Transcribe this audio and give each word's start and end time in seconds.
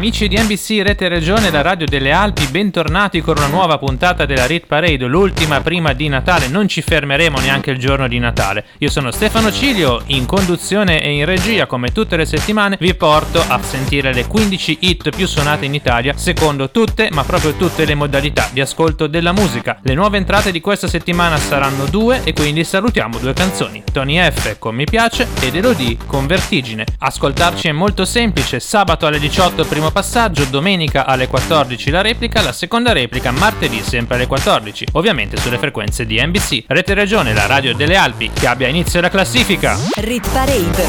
Amici 0.00 0.28
di 0.28 0.38
NBC 0.38 0.80
Rete 0.82 1.08
Regione, 1.08 1.50
la 1.50 1.60
radio 1.60 1.84
delle 1.84 2.10
Alpi, 2.10 2.46
bentornati 2.46 3.20
con 3.20 3.36
una 3.36 3.48
nuova 3.48 3.76
puntata 3.76 4.24
della 4.24 4.46
Rit 4.46 4.64
Parade, 4.64 5.04
l'ultima 5.04 5.60
prima 5.60 5.92
di 5.92 6.08
Natale. 6.08 6.48
Non 6.48 6.68
ci 6.68 6.80
fermeremo 6.80 7.38
neanche 7.38 7.70
il 7.70 7.76
giorno 7.76 8.08
di 8.08 8.18
Natale. 8.18 8.64
Io 8.78 8.88
sono 8.88 9.10
Stefano 9.10 9.52
Cilio, 9.52 10.00
in 10.06 10.24
conduzione 10.24 11.02
e 11.02 11.10
in 11.10 11.26
regia, 11.26 11.66
come 11.66 11.92
tutte 11.92 12.16
le 12.16 12.24
settimane, 12.24 12.78
vi 12.80 12.94
porto 12.94 13.44
a 13.46 13.60
sentire 13.60 14.14
le 14.14 14.26
15 14.26 14.78
hit 14.80 15.14
più 15.14 15.26
suonate 15.26 15.66
in 15.66 15.74
Italia, 15.74 16.16
secondo 16.16 16.70
tutte, 16.70 17.10
ma 17.12 17.22
proprio 17.22 17.52
tutte 17.52 17.84
le 17.84 17.94
modalità 17.94 18.48
di 18.54 18.62
ascolto 18.62 19.06
della 19.06 19.32
musica. 19.32 19.80
Le 19.82 19.92
nuove 19.92 20.16
entrate 20.16 20.50
di 20.50 20.62
questa 20.62 20.88
settimana 20.88 21.36
saranno 21.36 21.84
due 21.84 22.22
e 22.24 22.32
quindi 22.32 22.64
salutiamo 22.64 23.18
due 23.18 23.34
canzoni. 23.34 23.82
Tony 23.92 24.18
F 24.18 24.56
con 24.58 24.74
Mi 24.74 24.84
piace 24.84 25.28
ed 25.42 25.54
Elodie 25.54 25.98
con 26.06 26.26
Vertigine. 26.26 26.86
Ascoltarci 27.00 27.68
è 27.68 27.72
molto 27.72 28.06
semplice, 28.06 28.60
sabato 28.60 29.04
alle 29.04 29.18
18 29.18 29.66
primo 29.66 29.88
passaggio, 29.90 30.44
domenica 30.44 31.06
alle 31.06 31.28
14 31.28 31.90
la 31.90 32.00
replica, 32.00 32.42
la 32.42 32.52
seconda 32.52 32.92
replica 32.92 33.30
martedì 33.30 33.82
sempre 33.82 34.16
alle 34.16 34.26
14, 34.26 34.86
ovviamente 34.92 35.36
sulle 35.36 35.58
frequenze 35.58 36.06
di 36.06 36.20
NBC. 36.20 36.64
Rete 36.66 36.94
Regione, 36.94 37.34
la 37.34 37.46
radio 37.46 37.74
delle 37.74 37.96
Alpi, 37.96 38.30
che 38.32 38.46
abbia 38.46 38.68
inizio 38.68 39.00
la 39.00 39.10
classifica. 39.10 39.78
Rit 39.96 40.28
Parade. 40.30 40.84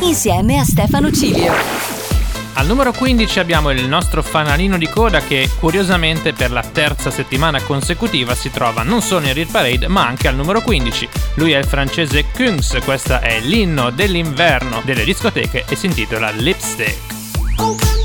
Insieme 0.00 0.58
a 0.58 0.64
Stefano 0.64 1.10
Cilio. 1.12 1.92
Al 2.54 2.66
numero 2.66 2.92
15 2.92 3.38
abbiamo 3.38 3.70
il 3.70 3.86
nostro 3.88 4.22
fanalino 4.22 4.76
di 4.76 4.88
coda 4.88 5.20
che 5.20 5.48
curiosamente 5.58 6.32
per 6.32 6.50
la 6.50 6.62
terza 6.62 7.10
settimana 7.10 7.62
consecutiva 7.62 8.34
si 8.34 8.50
trova 8.50 8.82
non 8.82 9.00
solo 9.00 9.26
in 9.26 9.32
Real 9.32 9.48
Parade 9.50 9.88
ma 9.88 10.06
anche 10.06 10.28
al 10.28 10.34
numero 10.34 10.60
15. 10.60 11.08
Lui 11.36 11.52
è 11.52 11.58
il 11.58 11.64
francese 11.64 12.26
Kungs, 12.34 12.78
questa 12.84 13.20
è 13.20 13.40
l'inno 13.40 13.90
dell'inverno 13.90 14.82
delle 14.84 15.04
discoteche 15.04 15.64
e 15.66 15.76
si 15.76 15.86
intitola 15.86 16.30
Lipstick. 16.30 18.01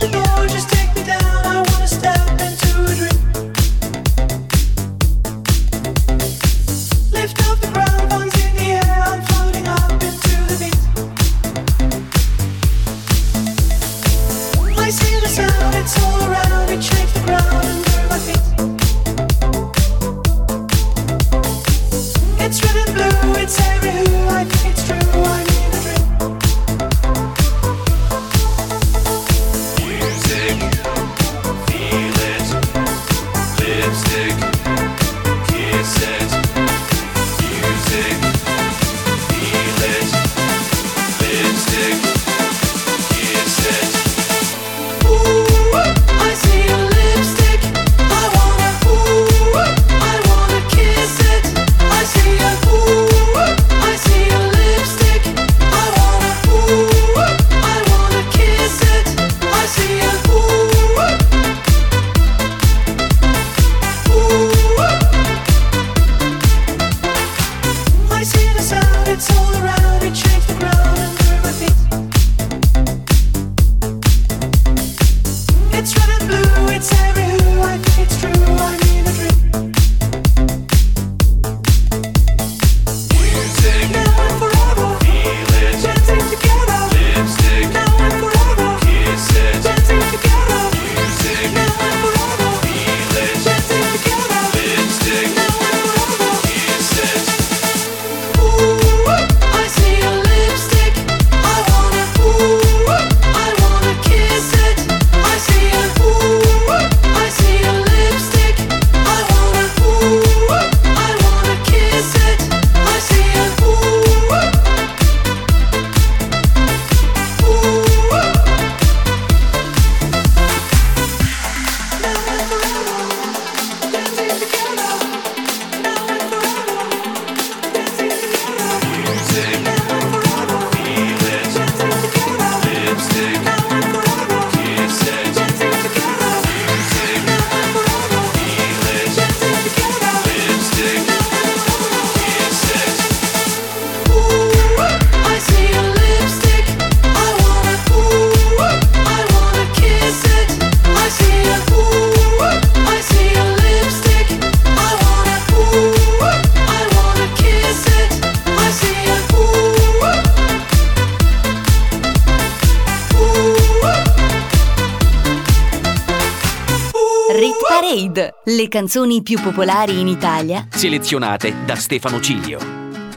Canzoni 168.77 169.23
più 169.23 169.41
popolari 169.41 169.99
in 169.99 170.07
Italia. 170.07 170.67
Selezionate 170.69 171.65
da 171.65 171.73
Stefano 171.73 172.19
Cilio. 172.19 172.59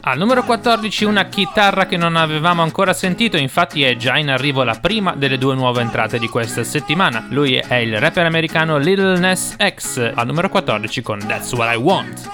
Al 0.01 0.17
numero 0.17 0.43
14 0.43 1.05
una 1.05 1.25
chitarra 1.25 1.85
che 1.85 1.97
non 1.97 2.15
avevamo 2.15 2.63
ancora 2.63 2.93
sentito, 2.93 3.37
infatti 3.37 3.83
è 3.83 3.95
già 3.95 4.17
in 4.17 4.31
arrivo 4.31 4.63
la 4.63 4.79
prima 4.81 5.13
delle 5.13 5.37
due 5.37 5.53
nuove 5.53 5.81
entrate 5.81 6.17
di 6.17 6.27
questa 6.27 6.63
settimana. 6.63 7.27
Lui 7.29 7.57
è 7.57 7.75
il 7.75 7.99
rapper 7.99 8.25
americano 8.25 8.79
Lil 8.79 9.19
Nas 9.19 9.55
X, 9.55 10.11
al 10.15 10.25
numero 10.25 10.49
14 10.49 11.03
con 11.03 11.19
That's 11.27 11.53
What 11.53 11.71
I 11.71 11.77
Want. 11.77 12.27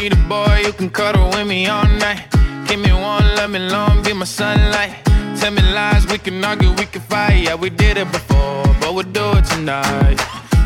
Need 0.00 0.12
a 0.12 0.16
boy 0.26 0.64
who 0.64 0.72
can 0.74 0.90
cuddle 0.90 1.28
with 1.36 1.44
me 1.44 1.68
all 1.68 1.86
night. 1.98 2.26
Give 2.66 2.80
me 2.80 2.92
one, 2.92 3.26
let 3.34 3.50
me 3.50 3.58
long, 3.58 4.02
be 4.02 4.14
my 4.14 4.24
sunlight. 4.24 5.02
Tell 5.38 5.52
me 5.52 5.60
lies, 5.60 6.06
we 6.06 6.18
can 6.18 6.42
argue, 6.42 6.70
we 6.78 6.86
can 6.86 7.02
fight. 7.02 7.44
Yeah, 7.44 7.56
we 7.56 7.68
did 7.68 7.98
it 7.98 8.10
before, 8.10 8.64
but 8.80 8.94
we'll 8.94 9.12
do 9.12 9.36
it 9.36 9.44
tonight. 9.44 10.43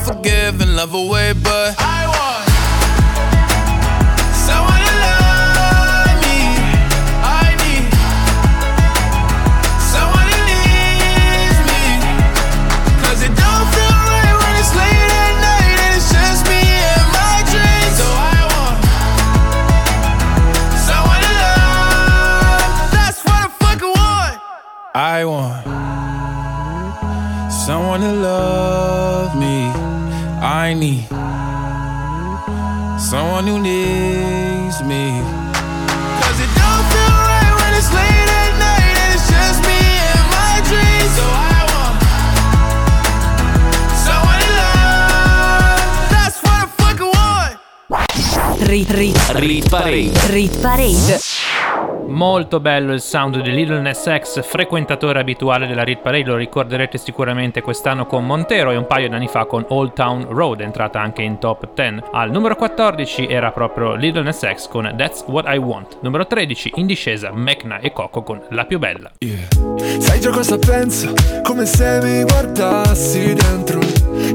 And 0.00 0.08
I'm 0.08 0.16
not 0.16 0.22
forgiving, 0.22 0.76
love 0.76 0.94
away, 0.94 1.32
but 1.32 1.74
I 1.78 2.06
want. 2.06 2.39
I 30.70 30.74
need 30.74 31.02
someone 33.00 33.44
who 33.44 33.58
needs 33.58 34.78
me. 34.86 35.18
Cause 36.22 36.38
it 36.38 36.52
don't 36.62 36.84
feel 36.94 37.16
right 37.26 37.52
when 37.58 37.70
it's 37.74 37.90
late 37.90 38.30
at 38.42 38.54
night 38.54 38.94
and 39.02 39.10
it's 39.16 39.26
just 39.34 39.58
me 39.66 39.82
and 40.14 40.26
my 40.30 40.62
dreams. 40.70 41.10
So 41.18 41.26
I 41.26 41.58
want 41.74 41.98
someone 43.98 44.38
to 44.46 44.50
love. 44.62 45.90
That's 46.14 46.38
what 46.38 46.54
I 46.62 46.66
fucking 46.78 47.10
want. 47.18 47.58
Rit, 48.70 48.90
rit, 48.94 49.18
Rit 49.42 49.66
Parade. 49.68 50.14
rit 50.30 50.54
parade. 50.62 51.20
Molto 52.10 52.58
bello 52.58 52.92
il 52.92 53.00
sound 53.00 53.40
di 53.40 53.52
Little 53.52 53.80
Ness 53.80 54.12
X, 54.18 54.42
frequentatore 54.42 55.20
abituale 55.20 55.68
della 55.68 55.84
Rit 55.84 56.00
Parade, 56.00 56.24
lo 56.24 56.36
ricorderete 56.36 56.98
sicuramente 56.98 57.62
quest'anno 57.62 58.04
con 58.04 58.26
Montero 58.26 58.72
e 58.72 58.76
un 58.76 58.88
paio 58.88 59.08
d'anni 59.08 59.28
fa 59.28 59.44
con 59.44 59.64
Old 59.68 59.92
Town 59.92 60.26
Road, 60.28 60.60
entrata 60.60 61.00
anche 61.00 61.22
in 61.22 61.38
top 61.38 61.72
10. 61.72 62.02
Al 62.10 62.32
numero 62.32 62.56
14 62.56 63.28
era 63.28 63.52
proprio 63.52 63.94
Little 63.94 64.22
Ness 64.22 64.40
X 64.40 64.66
con 64.68 64.92
That's 64.96 65.22
What 65.28 65.44
I 65.46 65.56
Want. 65.56 65.98
Numero 66.00 66.26
13 66.26 66.72
in 66.74 66.86
discesa 66.86 67.30
Mecna 67.32 67.78
e 67.78 67.92
Coco 67.92 68.24
con 68.24 68.42
La 68.50 68.64
più 68.64 68.80
bella. 68.80 69.12
Sai 69.98 70.20
già 70.20 70.30
cosa 70.30 70.58
penso? 70.58 71.12
Come 71.44 71.64
se 71.64 72.00
mi 72.02 72.24
guardassi 72.24 73.34
dentro. 73.34 73.78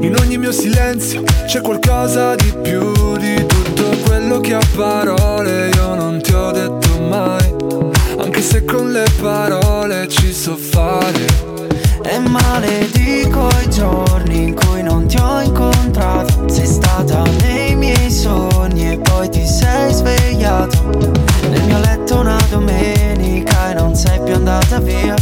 In 0.00 0.16
ogni 0.18 0.38
mio 0.38 0.52
silenzio 0.52 1.22
c'è 1.44 1.60
qualcosa 1.60 2.34
di 2.36 2.54
più 2.62 3.16
di 3.18 3.46
tutto 3.46 3.84
quello 4.06 4.40
che 4.40 4.54
a 4.54 4.60
parole 4.74 5.68
io 5.68 5.94
non 5.94 6.20
ti 6.22 6.32
ho 6.32 6.50
detto 6.50 6.85
se 8.46 8.64
con 8.64 8.92
le 8.92 9.04
parole 9.20 10.06
ci 10.06 10.32
so 10.32 10.56
fare. 10.56 11.26
E 12.04 12.18
maledico 12.20 13.48
i 13.64 13.68
giorni 13.68 14.44
in 14.44 14.54
cui 14.54 14.80
non 14.82 15.08
ti 15.08 15.16
ho 15.16 15.40
incontrato 15.40 16.48
Sei 16.48 16.66
stata 16.66 17.24
nei 17.40 17.74
miei 17.74 18.10
sogni 18.10 18.92
e 18.92 18.98
poi 18.98 19.28
ti 19.28 19.44
sei 19.44 19.92
svegliato 19.92 21.18
Nel 21.50 21.62
mio 21.64 21.80
letto 21.80 22.20
una 22.20 22.38
domenica 22.48 23.72
e 23.72 23.74
non 23.74 23.96
sei 23.96 24.20
più 24.22 24.34
andata 24.34 24.78
via 24.78 25.16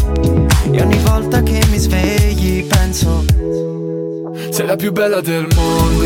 E 0.71 0.83
ogni 0.83 0.99
volta 0.99 1.43
che 1.43 1.65
mi 1.71 1.79
svegli 1.79 2.67
penso 2.67 3.25
Sei 4.51 4.67
la 4.67 4.77
più 4.77 4.93
bella 4.93 5.23
del 5.23 5.47
mondo. 5.55 6.05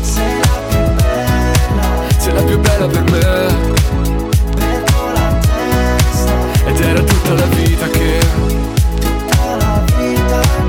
Sei 0.00 0.38
la 0.40 0.58
più 0.68 0.78
bella, 0.96 2.18
Sei 2.18 2.32
la 2.34 2.42
più 2.42 2.58
bella 2.58 2.86
per 2.86 3.10
me. 3.10 3.79
Era 6.82 7.02
tutta 7.02 7.34
la 7.34 7.46
vita 7.46 7.86
che 7.88 8.18
Tutta 9.00 9.56
la 9.56 9.84
vita 9.96 10.40
che 10.40 10.60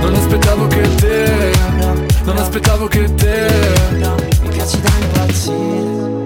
non 0.00 0.14
aspettavo 0.14 0.66
che 0.68 0.94
te. 0.94 1.52
Non 2.24 2.36
aspettavo 2.38 2.86
che 2.86 3.14
te. 3.14 3.48
mi 4.42 4.48
piaci 4.48 4.80
da 4.80 4.90
impazzire 5.00 6.16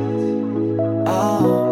Oh 1.07 1.72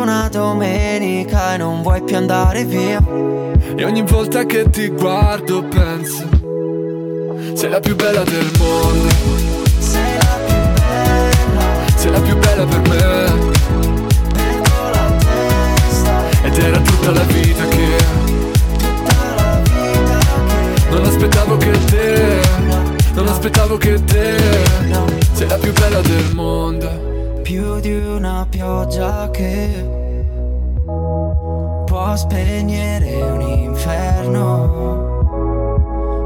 una 0.00 0.28
domenica 0.28 1.54
E 1.54 1.56
non 1.58 1.82
vuoi 1.82 2.02
più 2.02 2.16
andare 2.16 2.64
via. 2.64 3.02
E 3.76 3.84
ogni 3.84 4.02
volta 4.02 4.44
che 4.44 4.68
ti 4.70 4.88
guardo 4.88 5.62
penso 5.62 6.28
Sei 7.54 7.70
la 7.70 7.80
più 7.80 7.94
bella 7.94 8.22
del 8.22 8.50
mondo, 8.58 9.08
Sei 9.78 10.16
la 10.16 10.38
più 10.46 10.54
bella. 10.74 11.62
Sei 11.96 12.10
la 12.10 12.20
più 12.20 12.36
bella 12.38 12.64
per 12.64 12.88
me. 12.88 13.52
Perdo 14.32 14.90
la 14.92 15.16
testa. 15.18 16.44
Ed 16.44 16.58
era 16.58 16.78
tutta 16.80 17.10
la 17.12 17.22
vita 17.22 17.68
che 17.68 17.96
Tutta 18.78 19.34
la 19.34 19.60
vita 19.64 20.18
che 20.18 20.88
non 20.90 21.04
aspettavo 21.04 21.56
che 21.56 21.84
te 21.84 22.40
Non 23.14 23.28
aspettavo 23.28 23.76
che 23.76 24.04
te. 24.04 24.36
No. 24.88 25.04
Sei 25.32 25.46
la 25.46 25.56
più 25.56 25.72
bella 25.72 26.00
del 26.00 26.34
mondo 26.34 27.09
più 27.50 27.80
di 27.80 27.92
una 27.92 28.46
pioggia 28.48 29.28
che 29.32 29.84
può 31.84 32.14
spegnere 32.14 33.22
un 33.22 33.40
inferno. 33.40 34.38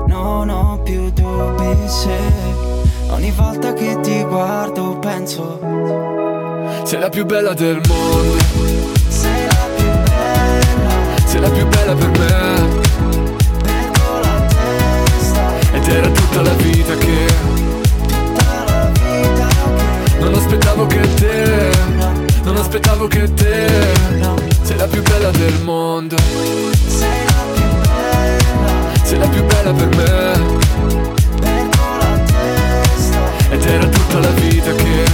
Non 0.06 0.50
ho 0.50 0.80
più 0.82 1.10
dubbi 1.12 1.88
se 1.88 2.18
ogni 3.08 3.30
volta 3.30 3.72
che 3.72 3.98
ti 4.02 4.22
guardo 4.24 4.98
penso 4.98 5.60
Sei 6.82 7.00
la 7.00 7.08
più 7.08 7.24
bella 7.24 7.54
del 7.54 7.80
mondo. 7.88 8.36
sei 9.08 9.46
la 9.46 9.66
più 9.76 9.86
bella, 9.86 10.90
Sei 11.24 11.40
la 11.40 11.48
più 11.48 11.66
bella 11.66 11.94
per 11.94 12.10
me. 12.18 12.82
Perdo 13.62 14.20
la 14.20 14.46
testa, 14.46 15.72
Ed 15.72 15.88
era 15.88 16.10
tutta 16.10 16.42
la 16.42 16.52
vita 16.52 16.94
che 16.96 17.53
non 20.24 20.34
aspettavo 20.34 20.86
che 20.86 21.14
te 21.14 21.70
Non 22.44 22.56
aspettavo 22.56 23.06
che 23.06 23.32
te 23.34 23.66
Sei 24.62 24.76
la 24.76 24.86
più 24.86 25.02
bella 25.02 25.30
del 25.30 25.60
mondo 25.62 26.16
sei 26.86 27.24
la 27.26 27.44
più 27.54 27.64
bella, 27.80 29.04
Sei 29.04 29.18
la 29.18 29.28
più 29.28 29.44
bella 29.44 29.72
per 29.72 29.88
me 29.88 30.62
perdo 31.40 31.82
la 31.98 32.20
testa, 32.24 33.20
Ed 33.50 33.64
era 33.64 33.86
tutta 33.86 34.18
la 34.18 34.30
vita 34.30 34.72
che 34.72 35.04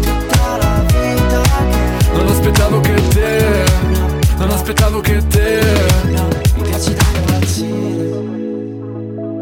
tutta 0.00 0.56
la 0.56 0.84
vita 0.86 1.40
che 1.68 2.08
non 2.14 2.26
aspettavo 2.28 2.80
che 2.80 3.08
te 3.08 3.64
Non 4.38 4.50
aspettavo 4.50 5.00
che 5.00 5.26
te 5.26 6.40
mi 6.56 6.62
piaci 6.62 6.94
da 6.94 7.04
impazzire. 7.14 8.08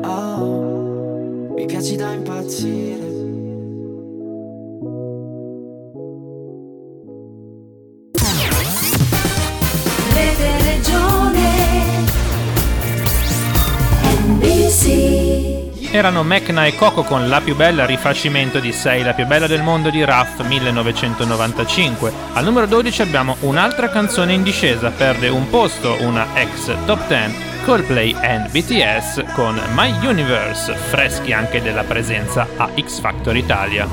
Oh, 0.05 1.55
mi 1.55 1.67
piaci 1.67 1.97
da 1.97 2.13
impazzire. 2.13 3.08
Erano 15.91 16.23
Mecna 16.23 16.67
e 16.67 16.75
Coco 16.75 17.03
con 17.03 17.29
La 17.29 17.41
più 17.41 17.57
bella 17.57 17.87
rifacimento 17.87 18.61
di 18.61 18.73
Sei 18.73 19.03
la 19.03 19.15
più 19.15 19.27
bella 19.27 19.47
del 19.47 19.63
mondo 19.63 19.89
di 19.89 20.05
Raff 20.05 20.45
1995. 20.45 22.13
Al 22.35 22.45
numero 22.45 22.67
12 22.67 23.01
abbiamo 23.01 23.37
un'altra 23.41 23.89
canzone 23.89 24.35
in 24.35 24.43
discesa, 24.43 24.91
perde 24.91 25.29
un 25.29 25.49
posto, 25.49 25.97
una 26.01 26.27
ex 26.35 26.71
top 26.85 27.07
10, 27.09 27.35
Coldplay 27.65 28.15
and 28.21 28.51
BTS 28.51 29.33
con 29.33 29.59
My 29.75 29.91
Universe, 30.07 30.75
freschi 30.75 31.33
anche 31.33 31.63
della 31.63 31.85
presenza 31.85 32.47
a 32.59 32.69
X 32.79 33.01
Factor 33.01 33.35
Italia. 33.35 33.89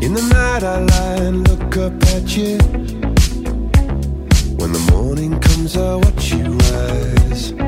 In 0.00 0.12
the 0.12 0.22
night 0.22 0.62
I 0.62 0.84
lie 0.84 1.26
and 1.26 1.46
look 1.46 1.76
up 1.76 2.02
at 2.14 2.36
you. 2.36 2.56
When 4.56 4.72
the 4.72 4.90
morning 4.90 5.38
comes, 5.40 5.76
I 5.76 5.94
watch 5.94 6.32
you 6.32 6.56
rise. 6.72 7.67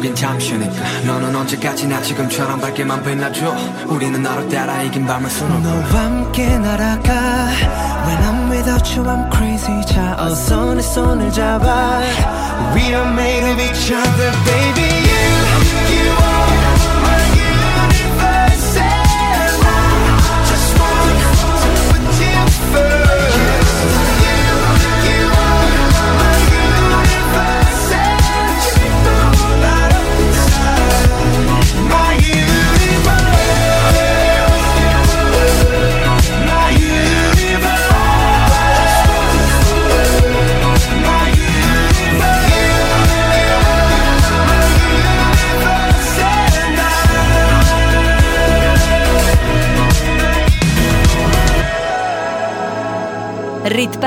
결국엔 0.00 0.14
잠시니까. 0.14 1.00
너는 1.06 1.34
언제까지나 1.36 2.02
지금처럼 2.02 2.60
밝게만 2.60 3.02
빛나줘? 3.02 3.54
우리는 3.86 4.22
너를 4.22 4.48
따라 4.48 4.82
이긴 4.82 5.06
밤을 5.06 5.28
수놓고. 5.30 5.60
너와 5.60 5.84
함께 5.84 6.58
날아가. 6.58 7.10
When 8.06 8.22
I'm 8.22 8.50
without 8.50 8.98
you 8.98 9.08
I'm 9.08 9.30
crazy. 9.32 9.84
자 9.86 10.16
어서 10.18 10.74
내 10.74 10.82
손을 10.82 11.30
잡아. 11.30 12.00
We 12.74 12.82
are 12.94 13.12
made 13.12 13.44
of 13.44 13.60
each 13.62 13.92
other 13.92 14.32
baby. 14.44 14.88
You, 15.06 15.28
you 15.92 16.10
are 16.10 16.39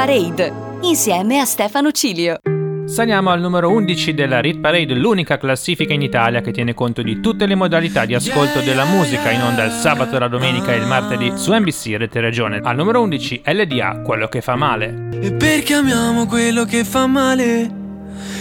Parade 0.05 0.51
insieme 0.81 1.39
a 1.39 1.45
Stefano 1.45 1.91
Cilio. 1.91 2.39
Saliamo 2.85 3.29
al 3.29 3.39
numero 3.39 3.69
11 3.69 4.13
della 4.13 4.41
Rit 4.41 4.59
Parade, 4.59 4.95
l'unica 4.95 5.37
classifica 5.37 5.93
in 5.93 6.01
Italia 6.01 6.41
che 6.41 6.51
tiene 6.51 6.73
conto 6.73 7.01
di 7.01 7.21
tutte 7.21 7.45
le 7.45 7.55
modalità 7.55 8.03
di 8.03 8.13
ascolto 8.13 8.59
della 8.59 8.83
musica 8.83 9.31
in 9.31 9.41
onda 9.41 9.63
il 9.63 9.71
sabato, 9.71 10.19
la 10.19 10.27
domenica 10.27 10.73
e 10.73 10.75
il 10.75 10.87
martedì 10.87 11.31
su 11.37 11.53
NBC 11.53 11.95
Rete 11.95 12.19
Regione. 12.19 12.59
Al 12.61 12.75
numero 12.75 13.01
11 13.01 13.43
LDA, 13.45 14.01
quello 14.01 14.27
che 14.27 14.41
fa 14.41 14.57
male. 14.57 15.07
E 15.21 15.31
perché 15.31 15.75
amiamo 15.75 16.25
quello 16.25 16.65
che 16.65 16.83
fa 16.83 17.07
male? 17.07 17.71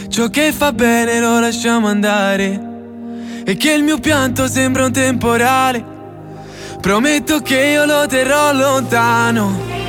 Ciò 0.09 0.31
che 0.31 0.51
fa 0.51 0.73
bene 0.73 1.21
lo 1.21 1.39
lasciamo 1.39 1.87
andare. 1.87 2.61
E 3.45 3.57
che 3.57 3.73
il 3.73 3.85
mio 3.85 4.01
pianto 4.01 4.49
sembra 4.49 4.87
un 4.87 4.93
temporale. 4.93 5.85
Prometto 6.81 7.39
che 7.39 7.67
io 7.67 7.85
lo 7.85 8.05
terrò 8.09 8.53
lontano. 8.53 9.82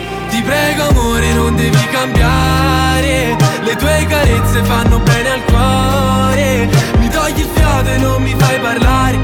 Prego 0.45 0.88
amore 0.89 1.33
non 1.33 1.55
devi 1.55 1.88
cambiare. 1.91 3.35
Le 3.63 3.75
tue 3.75 4.05
carezze 4.07 4.63
fanno 4.63 5.00
bene 5.00 5.29
al 5.29 5.43
cuore. 5.45 6.69
Mi 6.97 7.09
togli 7.09 7.39
il 7.39 7.50
fiato 7.53 7.89
e 7.89 7.97
non 7.97 8.21
mi 8.21 8.35
fai 8.38 8.59
parlare. 8.59 9.19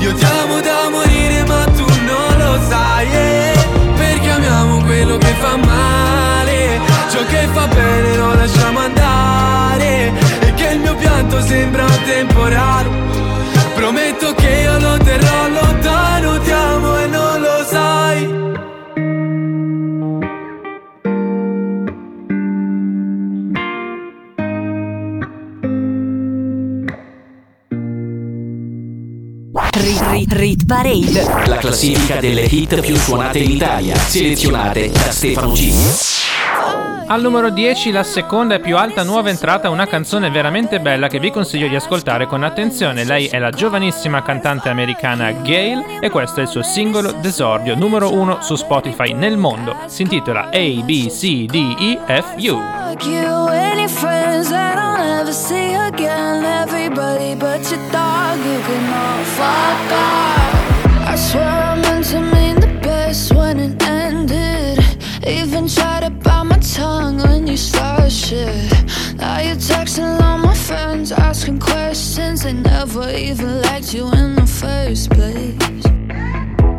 Io 0.00 0.14
ti 0.14 0.24
amo 0.24 0.60
da 0.60 0.88
morire 0.90 1.44
ma 1.46 1.64
tu 1.76 1.84
non 2.06 2.38
lo 2.38 2.60
sai. 2.68 3.06
eh. 3.12 3.66
Perché 3.96 4.30
amiamo 4.30 4.82
quello 4.82 5.16
che 5.18 5.34
fa 5.40 5.56
male. 5.56 6.80
Ciò 7.10 7.24
che 7.26 7.48
fa 7.52 7.66
bene 7.66 8.16
lo 8.16 8.34
lasciamo 8.34 8.78
andare. 8.80 10.12
E 10.40 10.54
che 10.54 10.68
il 10.72 10.78
mio 10.80 10.94
pianto 10.96 11.40
sembra 11.40 11.84
temporale. 12.04 13.17
Rit, 29.72 30.02
Rit, 30.10 30.32
Rit 30.32 30.66
Parade. 30.66 31.46
La 31.46 31.56
classifica 31.56 32.16
delle 32.16 32.42
hit 32.42 32.80
più 32.80 32.96
suonate 32.96 33.38
in 33.38 33.50
Italia, 33.50 33.94
selezionate 33.96 34.90
da 34.90 35.10
Stefano 35.10 35.54
Cilio. 35.54 36.16
Al 37.06 37.22
numero 37.22 37.50
10 37.50 37.90
la 37.90 38.02
seconda 38.02 38.56
e 38.56 38.60
più 38.60 38.76
alta 38.76 39.02
nuova 39.02 39.30
entrata, 39.30 39.70
una 39.70 39.86
canzone 39.86 40.30
veramente 40.30 40.80
bella 40.80 41.08
che 41.08 41.18
vi 41.18 41.30
consiglio 41.30 41.68
di 41.68 41.74
ascoltare 41.74 42.26
con 42.26 42.42
attenzione. 42.42 43.04
Lei 43.04 43.26
è 43.26 43.38
la 43.38 43.50
giovanissima 43.50 44.22
cantante 44.22 44.68
americana 44.68 45.30
Gail 45.32 45.98
e 46.00 46.10
questo 46.10 46.40
è 46.40 46.42
il 46.42 46.48
suo 46.48 46.62
singolo 46.62 47.12
d'esordio 47.12 47.74
numero 47.74 48.12
1 48.12 48.42
su 48.42 48.56
Spotify 48.56 49.14
nel 49.14 49.38
mondo. 49.38 49.76
Si 49.86 50.02
intitola 50.02 50.50
A 50.52 50.82
B 50.82 51.08
C 51.08 51.46
D 51.46 51.76
E 51.78 51.98
F 52.06 52.34
U. 52.50 52.60
never 55.28 55.38
see 55.38 55.74
again. 55.74 56.42
Everybody 56.42 57.34
but 57.34 57.60
your 57.70 57.80
dog, 57.90 58.38
you 58.38 58.60
can 58.66 58.84
all 59.02 59.24
fuck 59.36 59.92
off. 59.92 61.08
I 61.12 61.16
swear 61.16 61.44
I 61.44 61.74
meant 61.82 62.06
to 62.06 62.20
mean 62.20 62.60
the 62.60 62.80
best 62.82 63.34
when 63.34 63.58
it 63.58 63.82
ended. 63.82 64.78
Even 65.26 65.68
tried 65.68 66.04
to 66.04 66.10
bite 66.10 66.44
my 66.44 66.58
tongue 66.58 67.18
when 67.18 67.46
you 67.46 67.58
started 67.58 68.10
shit. 68.10 68.72
Now 69.16 69.40
you're 69.40 69.56
texting 69.56 70.18
all 70.22 70.38
my 70.38 70.54
friends, 70.54 71.12
asking 71.12 71.58
questions. 71.58 72.44
They 72.44 72.54
never 72.54 73.10
even 73.10 73.60
liked 73.62 73.92
you 73.92 74.10
in 74.12 74.34
the 74.34 74.46
first 74.46 75.10
place. 75.10 75.84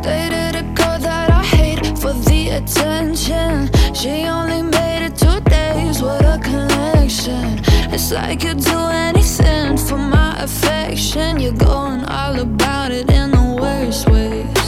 Dated 0.02 0.56
a 0.62 0.64
girl 0.74 0.98
that 0.98 1.30
I 1.30 1.44
hate 1.44 1.86
for 1.98 2.14
the 2.28 2.40
attention. 2.58 3.70
She 3.94 4.24
only 4.26 4.62
made 4.62 5.06
it 5.06 5.16
two 5.16 5.38
days 5.48 6.02
with 6.02 6.34
a 6.34 6.40
connection. 6.42 7.69
It's 7.92 8.12
like 8.12 8.44
you'd 8.44 8.60
do 8.60 8.78
anything 8.78 9.76
for 9.76 9.98
my 9.98 10.40
affection. 10.40 11.40
You're 11.40 11.52
going 11.52 12.04
all 12.04 12.38
about 12.38 12.92
it 12.92 13.10
in 13.10 13.32
the 13.32 13.58
worst 13.60 14.08
ways. 14.08 14.59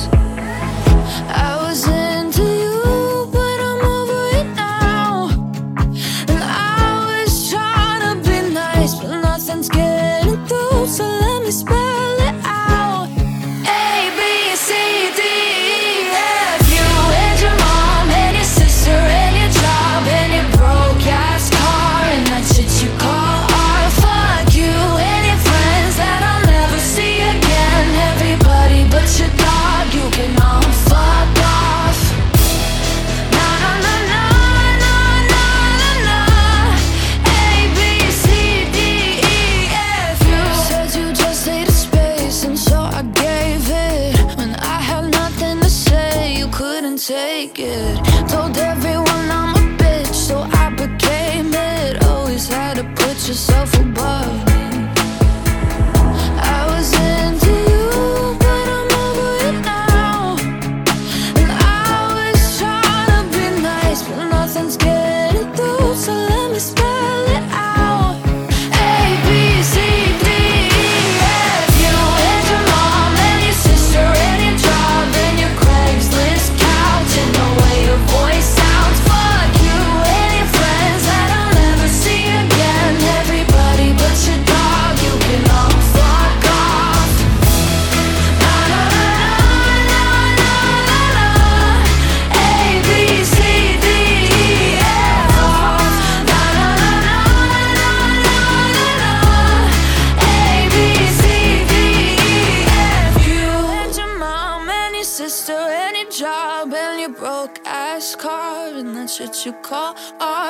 Call. 109.62 109.94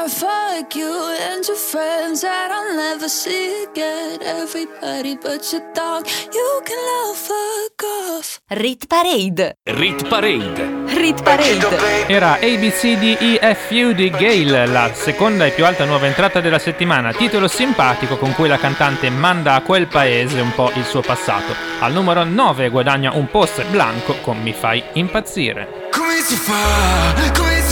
Fuck 0.09 0.75
you 0.75 0.91
and 1.31 1.45
your 1.47 1.57
friends 1.57 2.23
that 2.23 2.51
I'll 2.51 2.75
never 2.75 3.09
see 3.09 3.65
again. 3.71 4.21
Everybody 4.23 5.17
but 5.17 5.43
your 5.53 5.63
dog, 5.73 6.07
you 6.33 6.63
can 6.65 6.79
all 7.05 7.15
fuck 7.15 7.83
off. 7.85 8.41
Rit 8.49 8.87
Parade. 8.87 9.59
Rit 9.65 10.09
Parade. 10.09 10.85
Rit 10.87 11.23
Parade. 11.23 12.07
Era 12.09 12.39
ABCDEFU 12.41 13.93
di 13.93 14.11
Gale, 14.11 14.67
la 14.67 14.91
seconda 14.93 15.47
e 15.47 15.51
più 15.51 15.65
alta 15.65 15.85
nuova 15.85 16.07
entrata 16.07 16.41
della 16.41 16.59
settimana, 16.59 17.13
titolo 17.13 17.49
simpatico 17.49 18.17
con 18.17 18.35
cui 18.35 18.49
la 18.49 18.59
cantante 18.59 19.11
manda 19.11 19.55
a 19.55 19.63
quel 19.63 19.87
paese 19.87 20.41
un 20.41 20.53
po' 20.55 20.71
il 20.75 20.85
suo 20.85 21.01
passato. 21.01 21.55
Al 21.81 21.93
numero 21.93 22.25
9 22.25 22.69
guadagna 22.71 23.13
un 23.15 23.29
post 23.29 23.65
blanco 23.67 24.17
con 24.21 24.41
Mi 24.41 24.53
fai 24.53 24.83
impazzire. 24.95 25.89
Come 25.91 26.21
si 26.21 26.37
fa, 26.37 27.33
come 27.37 27.52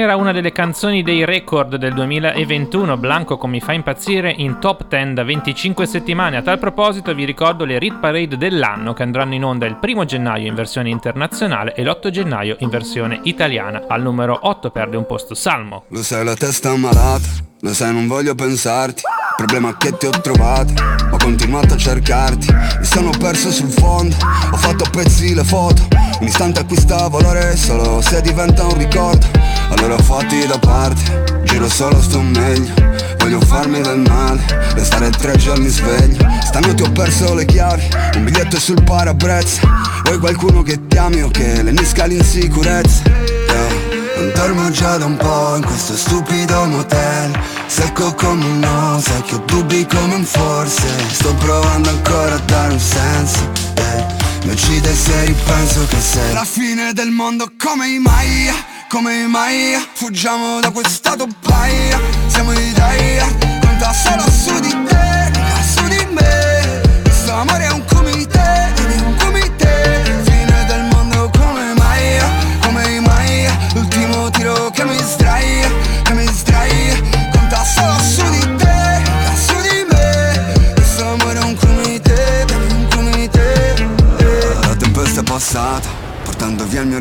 Era 0.00 0.14
una 0.14 0.30
delle 0.30 0.52
canzoni 0.52 1.02
dei 1.02 1.24
record 1.24 1.74
del 1.74 1.92
2021, 1.92 2.96
Blanco 2.98 3.36
con 3.36 3.50
Mi 3.50 3.58
fa 3.58 3.72
impazzire 3.72 4.32
in 4.36 4.60
top 4.60 4.86
10 4.86 5.12
da 5.12 5.24
25 5.24 5.86
settimane. 5.86 6.36
A 6.36 6.42
tal 6.42 6.60
proposito 6.60 7.12
vi 7.12 7.24
ricordo 7.24 7.64
le 7.64 7.80
Rit 7.80 7.98
Parade 7.98 8.36
dell'anno 8.36 8.92
che 8.92 9.02
andranno 9.02 9.34
in 9.34 9.42
onda 9.42 9.66
il 9.66 9.74
primo 9.74 10.04
gennaio 10.04 10.46
in 10.46 10.54
versione 10.54 10.88
internazionale 10.88 11.74
e 11.74 11.82
l'8 11.82 12.10
gennaio 12.10 12.54
in 12.60 12.68
versione 12.68 13.18
italiana. 13.24 13.86
Al 13.88 14.00
numero 14.00 14.38
8 14.40 14.70
perde 14.70 14.96
un 14.96 15.04
posto 15.04 15.34
Salmo. 15.34 15.86
Lo 15.88 16.04
sai 16.04 16.24
la 16.24 16.36
testa 16.36 16.76
malata, 16.76 17.26
lo 17.62 17.74
sai 17.74 17.92
non 17.92 18.06
voglio 18.06 18.36
pensarti 18.36 19.02
Problema 19.36 19.76
che 19.76 19.96
ti 19.96 20.06
ho 20.06 20.10
trovato, 20.10 20.74
ho 21.10 21.16
continuato 21.16 21.74
a 21.74 21.76
cercarti 21.76 22.52
Mi 22.52 22.84
sono 22.84 23.10
perso 23.18 23.50
sul 23.50 23.70
fondo, 23.70 24.14
ho 24.52 24.56
fatto 24.56 24.84
pezzi 24.92 25.34
le 25.34 25.42
foto 25.42 26.07
Un 26.20 26.26
istante 26.26 26.60
acquista 26.60 27.08
valore 27.08 27.56
solo 27.56 28.00
se 28.00 28.20
diventa 28.20 28.64
un 28.64 28.76
ricordo 28.76 29.24
Allora 29.70 29.96
fatti 29.98 30.44
da 30.46 30.58
parte, 30.58 31.42
giro 31.44 31.68
solo 31.68 32.00
sto 32.02 32.20
meglio 32.20 32.74
Voglio 33.18 33.40
farmi 33.40 33.80
del 33.80 33.98
male, 34.00 34.42
restare 34.74 35.10
tre 35.10 35.36
giorni 35.36 35.68
sveglio 35.68 36.26
Stanotte 36.44 36.82
ho 36.82 36.90
perso 36.90 37.34
le 37.34 37.44
chiavi, 37.44 37.88
un 38.16 38.24
biglietto 38.24 38.58
sul 38.58 38.82
parabrezza 38.82 39.60
Vuoi 40.04 40.18
qualcuno 40.18 40.62
che 40.62 40.88
ti 40.88 40.96
ami 40.96 41.22
o 41.22 41.28
che 41.28 41.62
lenisca 41.62 42.06
l'insicurezza? 42.06 43.02
Yeah. 43.06 43.96
Non 44.16 44.32
dormo 44.34 44.70
già 44.70 44.96
da 44.96 45.04
un 45.04 45.16
po' 45.16 45.54
in 45.54 45.64
questo 45.64 45.94
stupido 45.94 46.64
motel 46.64 47.40
Secco 47.66 48.12
come 48.14 48.44
un 48.44 48.58
no, 48.58 49.00
sai 49.00 49.22
che 49.22 49.36
ho 49.36 49.42
dubbi 49.46 49.86
come 49.86 50.14
un 50.16 50.24
forse 50.24 50.82
Sto 51.12 51.32
provando 51.34 51.90
ancora 51.90 52.34
a 52.34 52.40
dare 52.44 52.72
un 52.72 52.80
senso 52.80 53.48
eh. 53.74 54.17
Mi 54.42 54.50
uccide 54.52 54.94
se 54.94 55.24
ripenso 55.24 55.86
che 55.86 56.00
sei 56.00 56.32
La 56.32 56.44
fine 56.44 56.92
del 56.92 57.10
mondo 57.10 57.52
come 57.58 57.88
i 57.88 57.98
Maya, 57.98 58.54
come 58.88 59.22
i 59.22 59.26
Maya 59.26 59.80
Fuggiamo 59.92 60.60
da 60.60 60.70
quest'stato 60.70 61.26
paia 61.40 62.00
Siamo 62.26 62.52
i 62.52 62.72
Daya, 62.72 63.26
conta 63.60 63.92
solo 63.92 64.30
su 64.30 64.60
di 64.60 64.76
te, 64.86 65.07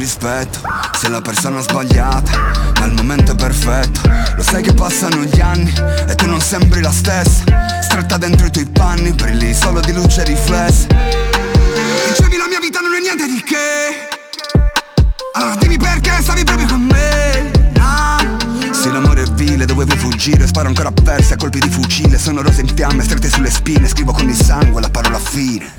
rispetto. 0.07 0.59
Sei 0.97 1.09
la 1.09 1.19
persona 1.19 1.59
sbagliata, 1.59 2.31
ma 2.79 2.85
il 2.85 2.93
momento 2.93 3.33
è 3.33 3.35
perfetto. 3.35 3.99
Lo 4.35 4.41
sai 4.41 4.63
che 4.63 4.73
passano 4.73 5.23
gli 5.23 5.41
anni 5.41 5.71
e 6.07 6.15
tu 6.15 6.25
non 6.25 6.39
sembri 6.39 6.81
la 6.81 6.91
stessa. 6.91 7.43
Stretta 7.81 8.17
dentro 8.17 8.47
i 8.47 8.51
tuoi 8.51 8.65
panni, 8.67 9.11
brilli 9.11 9.53
solo 9.53 9.81
di 9.81 9.91
luce 9.91 10.23
riflessa. 10.23 10.87
Dicevi 10.87 12.37
la 12.37 12.47
mia 12.47 12.59
vita 12.59 12.79
non 12.79 12.93
è 12.95 12.99
niente 13.01 13.25
di 13.27 13.43
che. 13.43 14.07
Allora 15.33 15.55
dimmi 15.55 15.77
perché 15.77 16.21
stavi 16.21 16.43
proprio 16.45 16.67
con 16.67 16.81
me? 16.81 17.51
Se 18.71 18.91
l'amore 18.91 19.23
è 19.23 19.31
vile 19.31 19.65
dovevo 19.65 19.95
fuggire 19.95 20.47
Sparo 20.47 20.67
ancora 20.67 20.89
a 20.89 20.91
perse 20.91 21.33
a 21.33 21.35
colpi 21.37 21.59
di 21.59 21.69
fucile. 21.69 22.17
Sono 22.17 22.41
rose 22.41 22.61
in 22.61 22.73
fiamme 22.73 23.03
strette 23.03 23.29
sulle 23.29 23.51
spine 23.51 23.87
Scrivo 23.87 24.13
con 24.13 24.29
il 24.29 24.35
sangue 24.35 24.81
la 24.81 24.89
parola 24.89 25.19
fine 25.19 25.76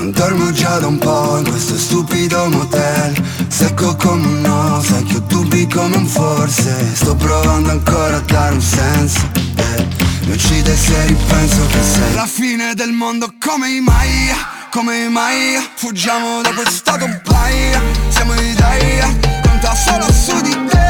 Non 0.00 0.12
dormo 0.12 0.50
già 0.50 0.78
da 0.78 0.86
un 0.86 0.96
po' 0.96 1.36
in 1.36 1.46
questo 1.46 1.76
stupido 1.76 2.48
motel. 2.48 3.22
Secco 3.48 3.94
come 3.96 4.26
un 4.26 4.40
no, 4.40 4.80
sai 4.82 5.04
ho 5.14 5.20
dubbi 5.20 5.66
come 5.66 5.94
un 5.94 6.06
forse. 6.06 6.94
Sto 6.94 7.14
provando 7.14 7.70
ancora 7.70 8.16
a 8.16 8.20
dare 8.20 8.54
un 8.54 8.62
senso. 8.62 9.20
Eh. 9.56 9.86
Mi 10.22 10.32
uccide 10.32 10.74
se 10.74 11.04
ripenso 11.04 11.66
che 11.66 11.82
sei 11.82 12.14
La 12.14 12.26
fine 12.26 12.72
del 12.74 12.92
mondo. 12.92 13.34
Come 13.38 13.68
i 13.68 13.80
Maya, 13.80 14.36
come 14.70 15.04
i 15.04 15.08
Maya. 15.10 15.60
Fuggiamo 15.74 16.40
da 16.40 16.50
quest'stato 16.54 17.06
paia 17.22 17.82
Siamo 18.08 18.32
i 18.40 18.54
Daya, 18.54 19.06
conta 19.42 19.74
solo 19.74 20.10
su 20.10 20.40
di 20.40 20.56
te, 20.66 20.89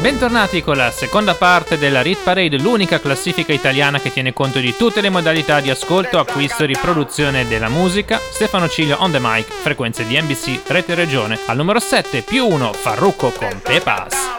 Bentornati 0.00 0.62
con 0.62 0.76
la 0.76 0.90
seconda 0.90 1.34
parte 1.34 1.78
della 1.78 2.02
Rit 2.02 2.22
Parade, 2.22 2.58
l'unica 2.58 3.00
classifica 3.00 3.52
italiana 3.52 3.98
che 3.98 4.12
tiene 4.12 4.32
conto 4.32 4.58
di 4.58 4.76
tutte 4.76 5.00
le 5.00 5.08
modalità 5.08 5.60
di 5.60 5.70
ascolto, 5.70 6.18
acquisto 6.18 6.64
e 6.64 6.66
riproduzione 6.66 7.48
della 7.48 7.68
musica. 7.68 8.20
Stefano 8.30 8.68
Ciglio 8.68 8.96
on 9.00 9.12
the 9.12 9.18
mic, 9.20 9.46
frequenze 9.50 10.06
di 10.06 10.20
NBC, 10.20 10.60
Rete 10.66 10.94
Regione. 10.94 11.38
Al 11.46 11.56
numero 11.56 11.80
7 11.80 12.22
più 12.22 12.46
1 12.46 12.72
Farrucco 12.72 13.30
con 13.30 13.60
Pepas. 13.62 14.33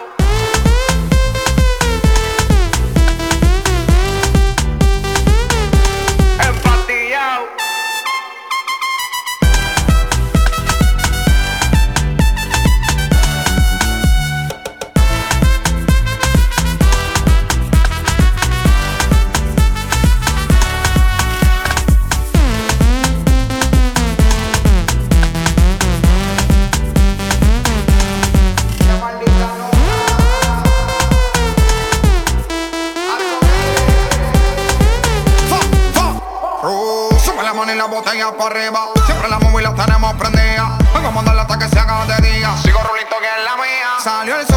La 38.06 38.12
mano 38.12 38.16
y 38.16 38.20
la 38.20 38.30
botella 38.30 38.38
para 38.38 38.56
arriba. 38.56 38.80
Siempre 39.06 39.30
la 39.30 39.40
móvil 39.40 39.64
la 39.64 39.74
tenemos 39.74 40.14
prendida. 40.16 40.78
Vengo 40.94 41.08
a 41.08 41.12
mandarla 41.12 41.42
hasta 41.44 41.58
que 41.58 41.68
se 41.68 41.80
haga 41.80 42.06
de 42.06 42.30
día. 42.30 42.56
Sigo 42.62 42.80
rulito 42.84 43.16
que 43.20 43.28
es 43.28 43.44
la 43.44 43.56
mía. 43.56 44.00
Salió 44.04 44.40
el. 44.40 44.55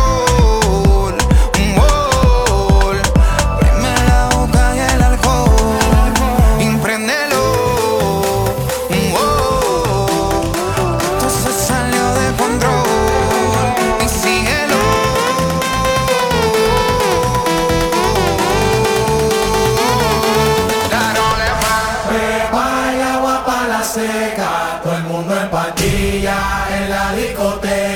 En 26.77 26.91
la 26.91 27.13
discoteca. 27.15 27.88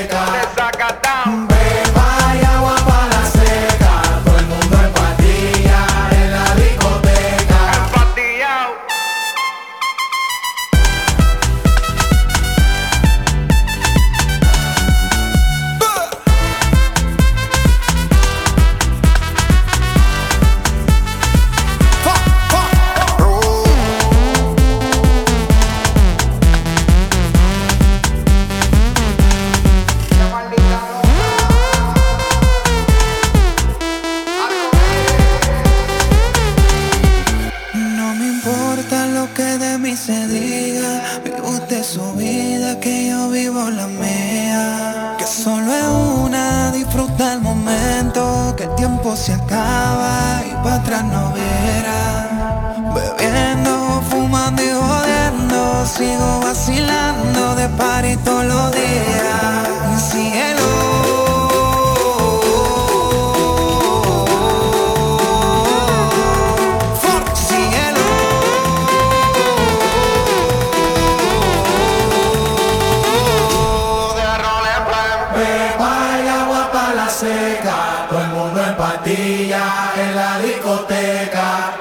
Seca, 77.22 78.06
todo 78.08 78.20
el 78.20 78.28
mundo 78.30 78.60
en 78.60 78.74
patilla 78.74 79.92
en 79.96 80.14
la 80.14 80.40
discoteca. 80.42 81.78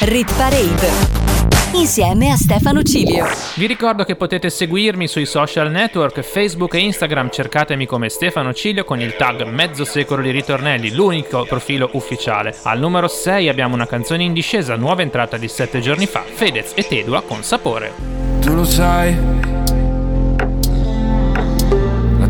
Rit 0.00 0.30
Parade. 0.34 1.26
Insieme 1.72 2.30
a 2.30 2.36
Stefano 2.36 2.82
Cilio. 2.82 3.26
Vi 3.54 3.66
ricordo 3.66 4.04
che 4.04 4.16
potete 4.16 4.50
seguirmi 4.50 5.06
sui 5.06 5.26
social 5.26 5.70
network 5.70 6.20
Facebook 6.22 6.74
e 6.74 6.80
Instagram, 6.80 7.30
cercatemi 7.30 7.86
come 7.86 8.08
Stefano 8.08 8.52
Ciglio 8.52 8.84
con 8.84 9.00
il 9.00 9.14
tag 9.16 9.42
Mezzo 9.44 9.84
Secolo 9.84 10.22
di 10.22 10.30
Ritornelli, 10.30 10.92
l'unico 10.92 11.44
profilo 11.44 11.90
ufficiale. 11.92 12.54
Al 12.64 12.78
numero 12.78 13.08
6 13.08 13.48
abbiamo 13.48 13.74
una 13.74 13.86
canzone 13.86 14.22
in 14.22 14.32
discesa, 14.32 14.76
nuova 14.76 15.02
entrata 15.02 15.36
di 15.36 15.48
7 15.48 15.80
giorni 15.80 16.06
fa, 16.06 16.22
Fedez 16.22 16.72
e 16.74 16.86
Tedua 16.86 17.22
con 17.22 17.42
sapore. 17.42 17.92
Tu 18.40 18.54
lo 18.54 18.64
sai, 18.64 19.57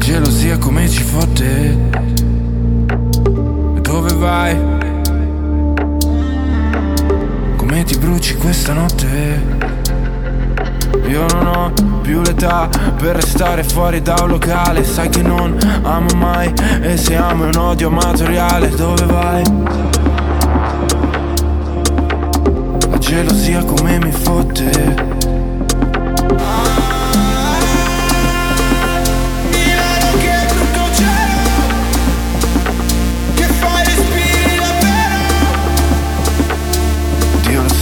gelosia 0.09 0.57
come 0.57 0.89
ci 0.89 1.03
fotte. 1.03 1.77
Dove 3.83 4.15
vai? 4.15 4.57
Come 7.57 7.85
ti 7.85 7.99
bruci 7.99 8.35
questa 8.37 8.73
notte? 8.73 9.07
Io 11.09 11.27
non 11.27 11.47
ho 11.47 11.73
più 12.01 12.23
l'età 12.23 12.71
per 12.97 13.17
restare 13.17 13.63
fuori 13.63 14.01
da 14.01 14.17
un 14.23 14.29
locale 14.29 14.83
Sai 14.83 15.11
che 15.11 15.21
non 15.21 15.59
amo 15.83 16.09
mai 16.17 16.53
e 16.81 16.97
se 16.97 17.15
amo 17.15 17.45
è 17.45 17.49
un 17.49 17.57
odio 17.57 17.89
amatoriale 17.89 18.71
Dove 18.71 19.05
vai? 19.05 19.43
La 22.91 22.99
gelosia 22.99 23.63
come 23.63 23.99
mi 23.99 24.13
fotte 24.13 25.18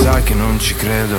Sai 0.06 0.22
che 0.22 0.34
non 0.34 0.56
ci 0.60 0.72
credo. 0.76 1.18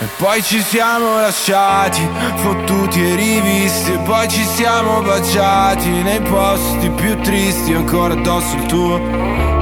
E 0.00 0.06
poi 0.18 0.42
ci 0.42 0.60
siamo 0.60 1.14
lasciati, 1.14 2.06
fottuti 2.34 3.02
e 3.02 3.14
rivisti. 3.14 3.92
E 3.92 3.98
poi 4.00 4.28
ci 4.28 4.44
siamo 4.44 5.00
baciati 5.00 5.88
nei 5.88 6.20
posti 6.20 6.90
più 6.90 7.18
tristi 7.20 7.72
Ancora 7.72 8.12
addosso 8.12 8.54
il 8.56 8.66
tuo 8.66 9.00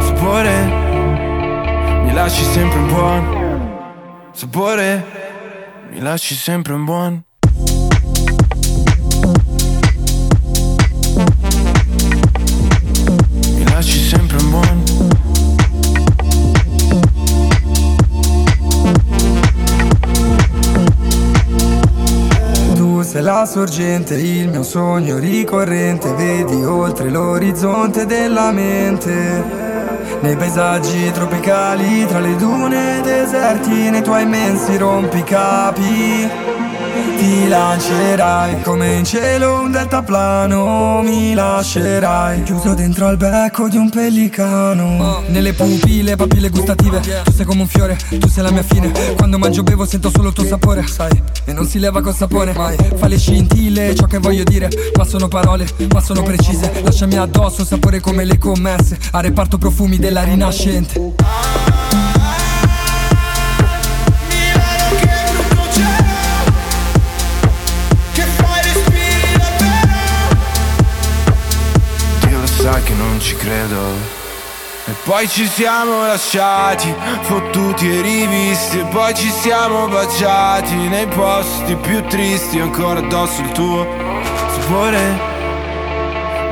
sapore. 0.01 0.65
Mi 2.03 2.13
lasci 2.13 2.43
sempre 2.43 2.79
un 2.81 2.87
buon 2.89 4.31
sapore. 4.33 5.07
Mi 5.93 6.01
lasci 6.01 6.35
sempre 6.35 6.73
un 6.73 6.85
buon 6.85 7.23
Mi 13.55 13.71
lasci 13.71 14.01
sempre 14.01 14.39
un 14.39 14.51
buon 14.51 14.98
Sei 23.19 23.27
la 23.27 23.47
sorgente, 23.47 24.15
il 24.15 24.49
mio 24.49 24.63
sogno 24.63 25.19
ricorrente, 25.19 26.13
vedi 26.13 26.63
oltre 26.63 27.11
l'orizzonte 27.11 28.07
della 28.07 28.53
mente. 28.53 29.43
Nei 30.21 30.37
paesaggi 30.37 31.11
tropicali, 31.11 32.07
tra 32.07 32.21
le 32.21 32.37
dune 32.37 33.01
deserti, 33.03 33.91
nei 33.91 34.03
tuoi 34.03 34.23
immensi 34.23 34.77
rompicapi. 34.77 36.48
Ti 37.19 37.49
lancerai 37.49 38.63
come 38.63 38.95
in 38.95 39.05
cielo 39.05 39.63
un 39.63 39.73
deltaplano 39.73 41.01
Mi 41.03 41.35
lascerai 41.35 42.45
chiuso 42.45 42.75
dentro 42.75 43.09
al 43.09 43.17
becco 43.17 43.69
di 43.69 43.77
un 43.77 43.91
pellicano. 43.91 45.25
Nelle 45.27 45.53
pupille, 45.53 46.15
papille 46.15 46.49
gustative 46.49 47.01
Tu 47.01 47.33
sei 47.33 47.45
come 47.45 47.63
un 47.63 47.67
fiore, 47.67 47.99
tu 48.21 48.29
sei 48.29 48.45
la 48.45 48.53
mia 48.53 48.63
fine. 48.63 48.93
Quando 49.17 49.37
mangio 49.37 49.65
bevo 49.65 49.85
sento 49.85 50.11
solo 50.11 50.29
il 50.29 50.35
tuo 50.35 50.45
sapore 50.45 50.87
Sai, 50.87 51.21
e 51.45 51.53
non 51.53 51.67
si 51.67 51.81
leva 51.81 52.01
col 52.03 52.15
sapone 52.15 52.53
mai. 52.53 52.77
Fa 52.95 53.09
le 53.09 53.19
scintille, 53.19 53.97
ciò 53.97 54.07
che 54.07 54.19
voglio 54.19 54.45
dire 54.45 54.69
Ma 54.97 55.05
sono 55.05 55.27
parole, 55.27 55.67
ma 55.93 56.01
sono 56.01 56.23
precise. 56.23 56.71
Lasciami 56.85 57.17
addosso, 57.17 57.65
sapore 57.65 57.99
come 57.99 58.25
le 58.25 58.39
commesse 58.39 58.97
A 59.11 59.21
reparto 59.21 59.59
profumi 59.59 59.99
della 59.99 60.23
rinascente 60.23 61.15
ci 73.29 73.37
credo. 73.37 74.17
E 74.87 74.93
poi 75.05 75.29
ci 75.29 75.47
siamo 75.47 76.07
lasciati, 76.07 76.91
fottuti 77.21 77.87
e 77.87 78.01
rivisti 78.01 78.79
E 78.79 78.85
poi 78.85 79.15
ci 79.15 79.29
siamo 79.29 79.87
baciati 79.87 80.75
nei 80.75 81.07
posti 81.07 81.77
più 81.77 82.03
tristi 82.07 82.59
Ancora 82.59 83.01
addosso 83.01 83.43
il 83.43 83.53
tuo 83.53 83.87
sapore. 84.49 85.21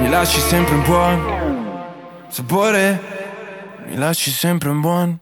Mi 0.00 0.10
lasci 0.10 0.38
sempre 0.38 0.74
un 0.74 0.82
buon 0.82 2.26
sapore. 2.28 3.00
Mi 3.86 3.96
lasci 3.96 4.30
sempre 4.30 4.68
un 4.68 4.80
buon 4.82 5.18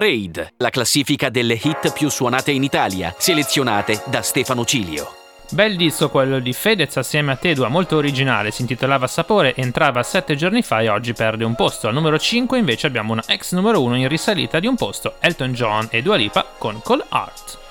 Parade, 0.00 0.54
la 0.56 0.70
classifica 0.70 1.28
delle 1.28 1.60
hit 1.62 1.92
più 1.92 2.08
suonate 2.08 2.52
in 2.52 2.62
Italia, 2.62 3.14
selezionate 3.18 4.02
da 4.06 4.22
Stefano 4.22 4.64
Cilio. 4.64 5.12
Bel 5.50 5.76
disco 5.76 6.08
quello 6.08 6.38
di 6.38 6.54
Fedez 6.54 6.96
assieme 6.96 7.32
a 7.32 7.36
Tedua, 7.36 7.68
molto 7.68 7.98
originale, 7.98 8.50
si 8.50 8.62
intitolava 8.62 9.06
Sapore, 9.06 9.54
entrava 9.54 10.02
sette 10.02 10.36
giorni 10.36 10.62
fa 10.62 10.80
e 10.80 10.88
oggi 10.88 11.12
perde 11.12 11.44
un 11.44 11.54
posto. 11.54 11.86
Al 11.86 11.92
numero 11.92 12.18
5 12.18 12.56
invece 12.56 12.86
abbiamo 12.86 13.12
una 13.12 13.24
ex 13.26 13.52
numero 13.52 13.82
1 13.82 13.96
in 13.98 14.08
risalita 14.08 14.58
di 14.58 14.66
un 14.66 14.76
posto, 14.76 15.16
Elton 15.20 15.52
John 15.52 15.88
e 15.90 16.00
Dua 16.00 16.16
Lipa 16.16 16.46
con 16.56 16.80
Call 16.82 17.04
Art. 17.10 17.69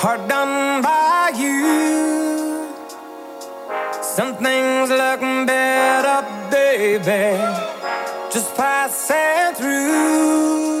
Heart 0.00 0.28
done 0.28 0.80
by 0.80 1.32
you. 1.34 2.72
Something's 4.00 4.90
looking 4.90 5.44
better, 5.44 6.20
baby. 6.52 7.34
Just 8.32 8.54
passing 8.54 9.56
through. 9.56 10.77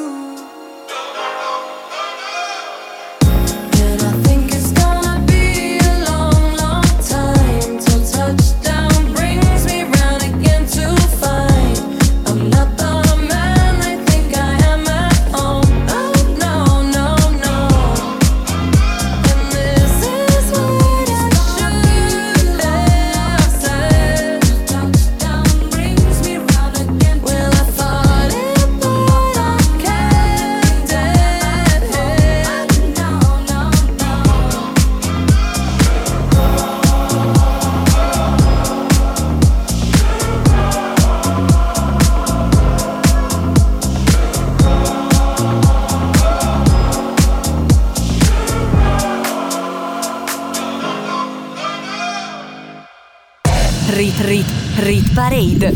Parade. 55.38 55.72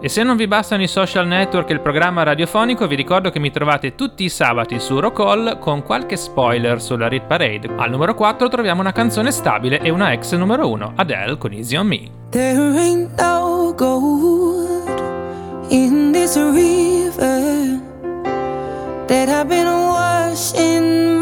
E 0.00 0.08
se 0.08 0.22
non 0.24 0.36
vi 0.36 0.48
bastano 0.48 0.82
i 0.82 0.88
social 0.88 1.26
network 1.26 1.70
e 1.70 1.74
il 1.74 1.80
programma 1.80 2.24
radiofonico, 2.24 2.86
vi 2.86 2.96
ricordo 2.96 3.30
che 3.30 3.38
mi 3.38 3.50
trovate 3.52 3.94
tutti 3.94 4.24
i 4.24 4.28
sabati 4.28 4.80
su 4.80 4.98
Rockall 4.98 5.58
con 5.58 5.82
qualche 5.82 6.16
spoiler 6.16 6.80
sulla 6.80 7.08
Rit 7.08 7.24
Parade. 7.24 7.68
Al 7.76 7.90
numero 7.90 8.14
4 8.14 8.48
troviamo 8.48 8.80
una 8.80 8.92
canzone 8.92 9.30
stabile 9.30 9.80
e 9.80 9.90
una 9.90 10.12
ex 10.12 10.34
numero 10.34 10.68
1, 10.70 10.92
Adele 10.96 11.38
con 11.38 11.52
Easy 11.52 11.76
on 11.76 11.86
Me. 11.86 12.10
There 12.30 12.76
ain't 12.78 13.20
no 13.20 13.72
gold 13.76 14.88
in 15.68 16.10
this 16.12 16.36
river 16.36 17.80
that 19.06 19.28
I've 19.28 19.48
been 19.48 19.66
washing 19.66 21.17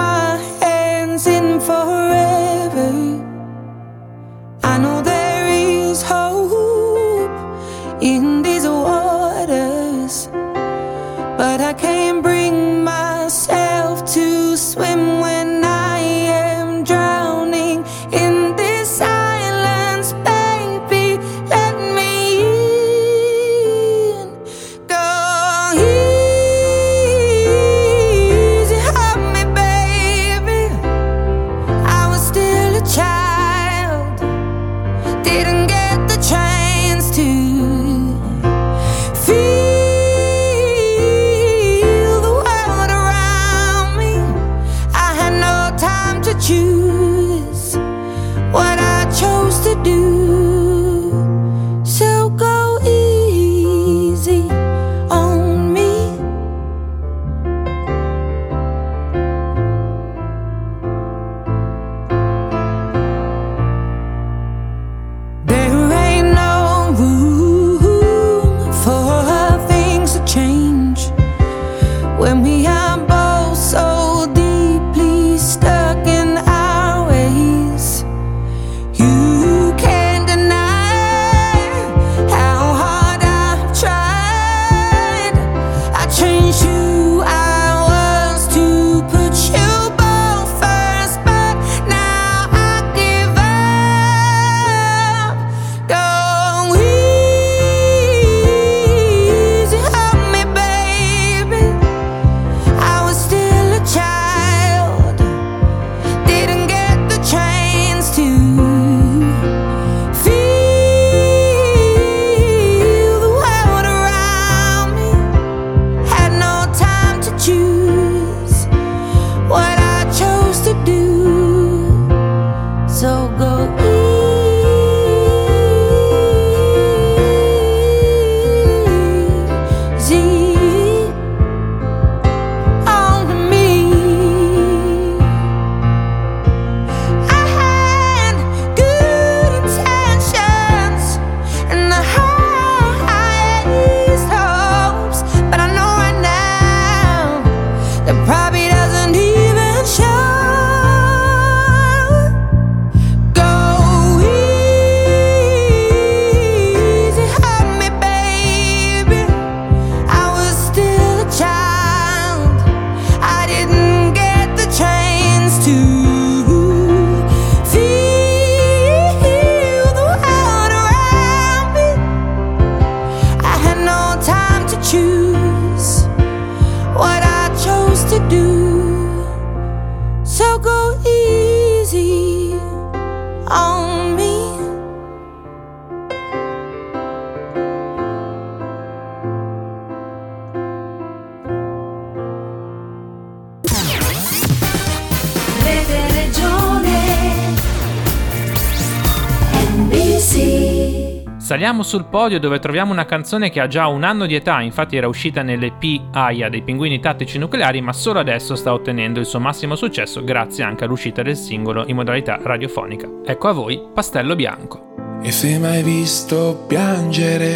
Saliamo 201.56 201.82
sul 201.82 202.04
podio 202.04 202.38
dove 202.38 202.58
troviamo 202.58 202.92
una 202.92 203.06
canzone 203.06 203.48
che 203.48 203.60
ha 203.60 203.66
già 203.66 203.86
un 203.86 204.04
anno 204.04 204.26
di 204.26 204.34
età, 204.34 204.60
infatti 204.60 204.98
era 204.98 205.08
uscita 205.08 205.40
nell'EP 205.40 206.08
AIA 206.12 206.50
dei 206.50 206.60
Pinguini 206.60 207.00
Tattici 207.00 207.38
Nucleari, 207.38 207.80
ma 207.80 207.94
solo 207.94 208.18
adesso 208.18 208.54
sta 208.56 208.74
ottenendo 208.74 209.20
il 209.20 209.24
suo 209.24 209.40
massimo 209.40 209.74
successo 209.74 210.22
grazie 210.22 210.64
anche 210.64 210.84
all'uscita 210.84 211.22
del 211.22 211.34
singolo 211.34 211.84
in 211.86 211.96
modalità 211.96 212.38
radiofonica. 212.42 213.08
Ecco 213.24 213.48
a 213.48 213.52
voi 213.52 213.80
Pastello 213.90 214.36
Bianco. 214.36 215.18
E 215.22 215.32
se 215.32 215.58
mai 215.58 215.82
visto 215.82 216.62
piangere, 216.68 217.54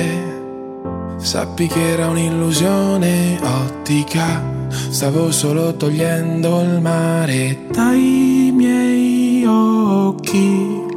sappi 1.19 1.67
che 1.67 1.91
era 1.91 2.09
un'illusione 2.09 3.39
ottica. 3.43 4.43
Stavo 4.71 5.31
solo 5.31 5.77
togliendo 5.77 6.63
il 6.63 6.81
mare 6.81 7.67
dai 7.71 8.51
miei 8.51 9.45
occhi. 9.45 10.89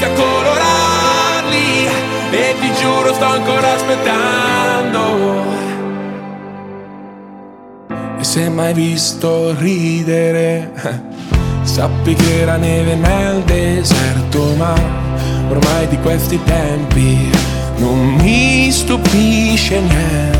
passi 0.00 0.04
a 0.04 0.10
colorarli 0.12 1.86
e 2.30 2.54
ti 2.58 2.72
giuro 2.80 3.12
sto 3.12 3.24
ancora 3.24 3.74
aspettando. 3.74 4.98
E 8.18 8.24
se 8.24 8.48
mai 8.48 8.72
visto 8.72 9.54
ridere, 9.58 10.72
sappi 11.62 12.14
che 12.14 12.40
era 12.40 12.56
neve 12.56 12.94
nel 12.94 13.42
deserto, 13.42 14.54
ma 14.56 14.74
ormai 15.48 15.86
di 15.88 15.98
questi 15.98 16.42
tempi 16.44 17.30
non 17.76 18.16
mi 18.16 18.70
stupisce 18.70 19.80
niente. 19.80 20.39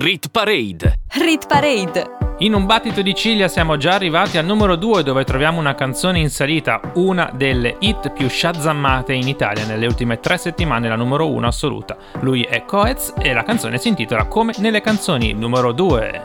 Rit 0.00 0.28
Parade. 0.28 1.00
Rit 1.14 1.48
Parade. 1.48 2.36
In 2.38 2.54
un 2.54 2.66
battito 2.66 3.02
di 3.02 3.16
ciglia 3.16 3.48
siamo 3.48 3.76
già 3.76 3.94
arrivati 3.94 4.38
al 4.38 4.44
numero 4.44 4.76
2 4.76 5.02
dove 5.02 5.24
troviamo 5.24 5.58
una 5.58 5.74
canzone 5.74 6.20
in 6.20 6.30
salita, 6.30 6.80
una 6.94 7.32
delle 7.34 7.78
hit 7.80 8.12
più 8.12 8.28
shazammate 8.28 9.12
in 9.12 9.26
Italia 9.26 9.66
nelle 9.66 9.86
ultime 9.86 10.20
tre 10.20 10.38
settimane, 10.38 10.88
la 10.88 10.94
numero 10.94 11.28
1 11.28 11.48
assoluta. 11.48 11.96
Lui 12.20 12.42
è 12.42 12.64
Coez 12.64 13.12
e 13.18 13.32
la 13.32 13.42
canzone 13.42 13.78
si 13.78 13.88
intitola 13.88 14.26
Come 14.26 14.52
nelle 14.58 14.80
canzoni 14.80 15.32
numero 15.32 15.72
2. 15.72 16.22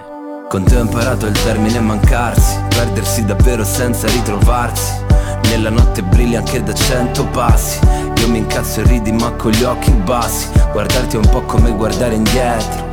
Con 0.49 0.63
te 0.65 0.75
ho 0.75 0.81
imparato 0.81 1.25
il 1.25 1.43
termine 1.43 1.79
mancarsi, 1.79 2.61
perdersi 2.69 3.25
davvero 3.25 3.63
senza 3.63 4.05
ritrovarsi. 4.05 5.03
Nella 5.49 5.71
notte 5.71 6.03
brilli 6.03 6.35
anche 6.35 6.61
da 6.61 6.75
cento 6.75 7.25
passi. 7.25 7.79
Io 8.17 8.29
mi 8.29 8.37
incazzo 8.37 8.81
e 8.81 8.83
ridi 8.83 9.11
ma 9.11 9.31
con 9.31 9.49
gli 9.49 9.63
occhi 9.63 9.89
bassi. 9.89 10.51
Guardarti 10.71 11.15
è 11.15 11.19
un 11.19 11.29
po' 11.29 11.41
come 11.41 11.71
guardare 11.71 12.13
indietro. 12.13 12.92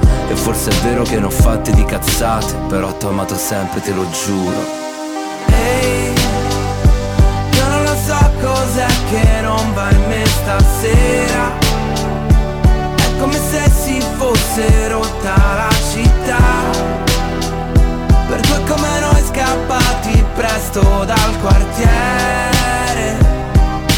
E 0.31 0.35
forse 0.37 0.69
è 0.69 0.73
vero 0.75 1.03
che 1.03 1.19
ne 1.19 1.25
ho 1.25 1.29
fatte 1.29 1.73
di 1.73 1.83
cazzate 1.83 2.55
Però 2.69 2.93
t'ho 2.93 3.09
amato 3.09 3.35
sempre, 3.35 3.81
te 3.81 3.91
lo 3.91 4.09
giuro. 4.11 4.63
Ehi, 5.47 6.13
io 7.51 7.67
non 7.67 7.83
lo 7.83 7.93
so 7.95 8.31
cos'è 8.39 8.87
che 9.09 9.41
non 9.41 9.73
va 9.73 9.91
in 9.91 10.07
me 10.07 10.25
stasera. 10.25 11.51
È 12.95 13.19
come 13.19 13.33
se 13.33 13.69
si 13.71 14.01
fosse 14.15 14.87
rotta 14.87 15.35
la 15.35 15.69
città. 15.91 16.39
Per 18.29 18.39
due 18.39 18.63
come 18.69 18.99
noi 19.01 19.21
scappati 19.27 20.25
presto 20.33 21.03
dal 21.03 21.39
quartiere. 21.41 23.17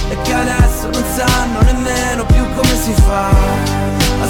E 0.09 0.17
che 0.23 0.33
adesso 0.33 0.89
non 0.91 1.03
sanno 1.15 1.61
nemmeno 1.61 2.25
più 2.25 2.43
come 2.55 2.75
si 2.81 2.91
fa 3.05 3.82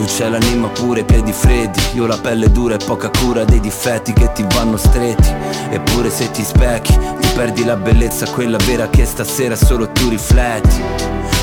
Tu 0.00 0.06
c'hai 0.06 0.30
l'anima 0.30 0.68
pure, 0.68 1.00
i 1.00 1.04
piedi 1.04 1.30
freddi. 1.30 1.78
Io 1.92 2.06
la 2.06 2.16
pelle 2.16 2.50
dura 2.50 2.74
e 2.74 2.78
poca 2.78 3.10
cura 3.10 3.44
dei 3.44 3.60
difetti 3.60 4.14
che 4.14 4.32
ti 4.32 4.42
vanno 4.54 4.78
stretti. 4.78 5.30
Eppure 5.68 6.08
se 6.08 6.30
ti 6.30 6.42
specchi 6.42 6.96
Ti 6.96 7.28
perdi 7.34 7.64
la 7.64 7.76
bellezza, 7.76 8.26
quella 8.30 8.56
vera 8.64 8.88
che 8.88 9.04
stasera 9.04 9.54
solo 9.54 9.90
tu 9.90 10.08
rifletti. 10.08 10.82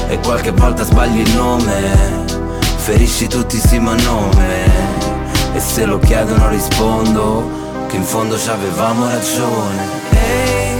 E 0.08 0.18
qualche 0.22 0.50
volta 0.50 0.84
sbagli 0.84 1.20
il 1.20 1.36
nome. 1.36 2.26
Ferisci 2.78 3.28
tutti 3.28 3.60
sì 3.60 3.78
ma 3.78 3.94
nome. 3.94 4.66
E 5.54 5.60
se 5.60 5.86
lo 5.86 6.00
chiedono 6.00 6.50
rispondo 6.50 7.86
Che 7.88 7.96
in 7.96 8.04
fondo 8.04 8.40
ci 8.40 8.50
avevamo 8.50 9.06
ragione. 9.06 9.84
Ehi, 10.10 10.78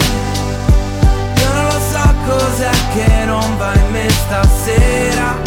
io 1.42 1.54
non 1.54 1.66
lo 1.66 1.80
so 1.92 2.14
cos'è 2.26 2.72
che 2.96 3.26
non 3.26 3.58
va 3.58 3.72
in 3.76 3.92
me 3.92 4.10
stasera 4.10 5.47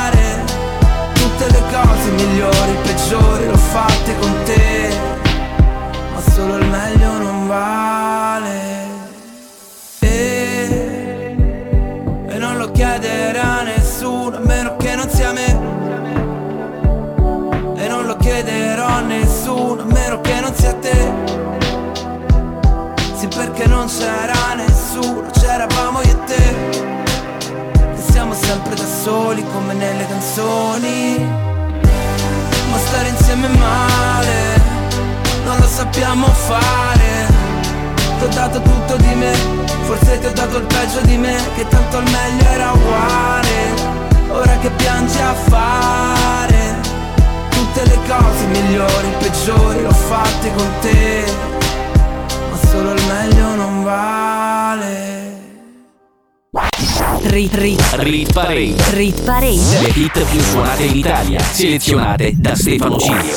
Tutte 1.41 1.53
le 1.53 1.63
cose 1.73 2.11
migliori, 2.11 2.77
peggiori 2.83 3.47
L'ho 3.47 3.57
fatte 3.57 4.15
con 4.19 4.31
te. 4.43 4.89
Ma 6.13 6.21
solo 6.31 6.57
il 6.57 6.67
meglio 6.67 7.17
non 7.17 7.47
vale. 7.47 8.59
E, 10.01 11.35
e 12.27 12.37
non 12.37 12.57
lo 12.57 12.69
chiederà 12.71 13.59
a 13.59 13.63
nessuno 13.63 14.37
A 14.37 14.39
meno 14.41 14.75
che 14.77 14.95
non 14.95 15.09
sia 15.09 15.31
me. 15.31 15.49
E 17.75 17.87
non 17.87 18.05
lo 18.05 18.17
chiederò 18.17 18.85
a 18.85 18.99
nessuno 18.99 19.81
A 19.81 19.85
meno 19.85 20.21
che 20.21 20.39
non 20.41 20.53
sia 20.53 20.73
te. 20.73 21.11
Sì 23.15 23.27
perché 23.27 23.65
non 23.65 23.87
c'era 23.87 24.53
nessuno 24.55 25.27
C'eravamo 25.31 26.01
io 26.01 26.11
e 26.11 26.23
te. 26.25 26.89
E 26.89 26.90
sempre 28.41 28.75
da 28.75 28.85
soli 29.03 29.43
come 29.53 29.73
nelle 29.73 30.07
canzoni. 30.07 31.17
Ma 32.69 32.77
stare 32.77 33.09
insieme 33.09 33.47
è 33.47 33.57
male 33.57 34.61
Non 35.45 35.57
lo 35.57 35.67
sappiamo 35.67 36.27
fare. 36.27 37.29
Ti 38.17 38.23
ho 38.23 38.29
dato 38.35 38.61
tutto 38.61 38.97
di 38.97 39.15
me 39.15 39.33
Forse 39.81 40.19
ti 40.19 40.27
ho 40.27 40.31
dato 40.31 40.57
il 40.57 40.65
peggio 40.65 41.01
di 41.01 41.17
me 41.17 41.35
Che 41.55 41.67
tanto 41.67 41.97
il 41.97 42.03
meglio 42.03 42.49
era 42.51 42.71
uguale. 42.71 43.89
Ora 44.29 44.57
che 44.59 44.69
piangi 44.69 45.19
a 45.19 45.33
fare 45.33 46.79
Tutte 47.49 47.83
le 47.83 47.97
cose 48.07 48.45
migliori, 48.45 49.07
peggiori 49.17 49.81
L'ho 49.81 49.91
fatte 49.91 50.53
con 50.53 50.69
te. 50.81 51.23
Ma 52.49 52.69
solo 52.69 52.93
il 52.93 53.03
meglio 53.07 53.55
non 53.55 53.83
vale 53.83 55.20
Rit, 57.23 57.53
rit, 57.53 57.81
Rit 57.97 58.33
Parade. 58.33 58.75
Rit 58.91 59.23
Parade. 59.23 59.79
Le 59.81 59.91
hit 59.93 60.25
più 60.25 60.39
suonate 60.39 60.83
in 60.83 60.95
Italia, 60.95 61.39
selezionate 61.39 62.33
da 62.35 62.55
Stefano 62.55 62.97
Cilio. 62.97 63.35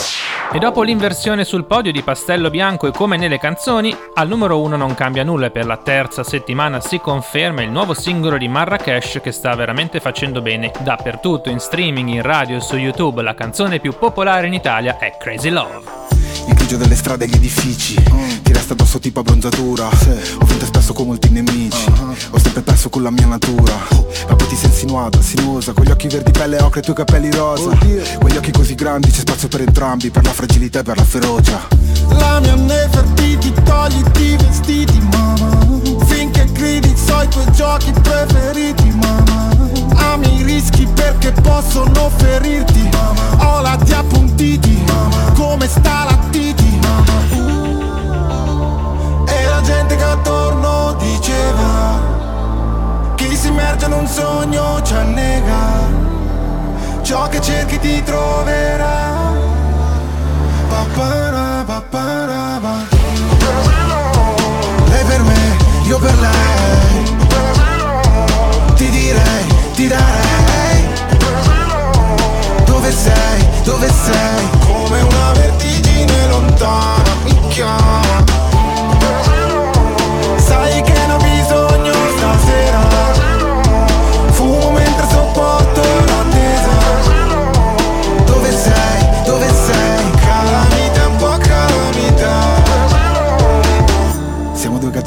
E 0.53 0.59
dopo 0.59 0.83
l'inversione 0.83 1.45
sul 1.45 1.65
podio 1.67 1.93
di 1.93 2.03
Pastello 2.03 2.49
Bianco 2.49 2.87
e 2.87 2.93
come 2.93 3.17
nelle 3.17 3.39
canzoni, 3.39 3.95
al 4.15 4.29
numero 4.29 4.61
1 4.61 4.77
non 4.77 4.95
cambia 4.95 5.23
nulla 5.23 5.47
e 5.47 5.51
per 5.51 5.67
la 5.67 5.77
terza 5.77 6.25
settimana 6.25 6.81
si 6.81 6.99
conferma 6.99 7.63
il 7.63 7.71
nuovo 7.71 7.93
singolo 7.93 8.39
di 8.39 8.49
Marrakesh 8.49 9.21
che 9.23 9.33
sta 9.33 9.55
veramente 9.55 10.01
facendo 10.01 10.41
bene 10.41 10.73
dappertutto, 10.81 11.51
in 11.51 11.59
streaming, 11.59 12.09
in 12.09 12.23
radio 12.23 12.57
e 12.57 12.61
su 12.61 12.77
YouTube. 12.77 13.23
La 13.23 13.35
canzone 13.35 13.81
più 13.81 13.93
popolare 13.99 14.47
in 14.47 14.55
Italia 14.55 14.97
è 14.99 15.17
Crazy 15.19 15.51
Love. 15.51 16.24
Il 16.65 16.71
grigio 16.71 16.83
delle 16.83 16.97
strade 16.97 17.27
e 17.27 17.29
gli 17.29 17.35
edifici. 17.35 17.95
Ti 18.43 18.53
resta 18.55 18.73
addosso 18.73 18.99
tipo 18.99 19.21
abbronzatura. 19.21 19.87
Ho 19.87 20.45
vinto 20.47 20.65
spesso 20.65 20.95
con 20.95 21.09
molti 21.09 21.29
nemici. 21.29 21.93
Ho 22.31 22.39
sempre 22.39 22.63
perso 22.63 22.89
con 22.89 23.03
la 23.03 23.11
mia 23.11 23.27
natura. 23.27 23.75
Ma 24.27 24.35
poi 24.35 24.47
ti 24.49 24.57
sei 24.57 24.71
insinuata, 24.71 25.21
sinuosa 25.21 25.75
Con 25.75 25.85
gli 25.85 25.91
occhi 25.91 26.09
verdi 26.09 26.31
pelle 26.31 26.63
ocre 26.63 26.79
e 26.79 26.81
i 26.81 26.85
tuoi 26.85 26.97
capelli 26.97 27.31
rosa. 27.33 27.69
Quegli 28.19 28.37
occhi 28.39 28.51
così 28.51 28.75
grandi 28.75 29.11
c'è 29.11 29.21
spazio 29.21 29.49
per 29.49 29.61
entrambi 29.61 30.09
Per 30.11 30.25
la 30.25 30.33
fragilità 30.33 30.79
e 30.79 30.83
per 30.85 30.97
la 30.97 31.05
ferocia. 31.05 31.69
La 32.09 32.41
mia 32.41 32.55
Nefertiti, 32.55 33.53
togliti 33.63 34.23
i 34.23 34.37
vestiti, 34.37 34.99
mamma 35.13 36.14
Gridi 36.53 36.97
so 36.97 37.23
i 37.23 37.29
tuoi 37.29 37.51
giochi 37.53 37.93
preferiti, 37.93 38.91
mamma. 38.91 39.53
Ami 40.13 40.41
i 40.41 40.43
rischi 40.43 40.87
perché 40.87 41.33
possono 41.33 42.11
ferirti 42.17 42.89
Ho 43.39 43.61
la 43.61 43.77
ti 43.77 43.93
appuntiti, 43.93 44.85
come 45.35 45.67
sta 45.67 46.05
la 46.05 46.19
titi 46.31 46.79
E 49.27 49.47
la 49.47 49.61
gente 49.63 49.97
che 49.97 50.03
attorno 50.03 50.95
diceva 50.99 52.13
Chi 53.17 53.37
si 53.37 53.49
immerge 53.49 53.87
in 53.87 53.93
un 53.93 54.07
sogno 54.07 54.83
ci 54.83 54.95
annega. 54.95 56.03
Ciò 57.03 57.29
che 57.29 57.41
cerchi 57.41 57.79
ti 57.79 58.03
troverà. 58.03 59.33
Papara, 60.69 61.34
per 66.05 66.19
lei. 66.19 67.03
Ti 68.75 68.91
direi, 68.91 69.45
ti 69.75 69.87
darei. 69.89 70.89
Dove 72.67 72.93
sei, 72.93 73.49
dove 73.65 73.89
sei? 73.89 74.49
Come 74.67 75.01
una 75.01 75.33
vertigine 75.33 76.29
lontana 76.29 77.04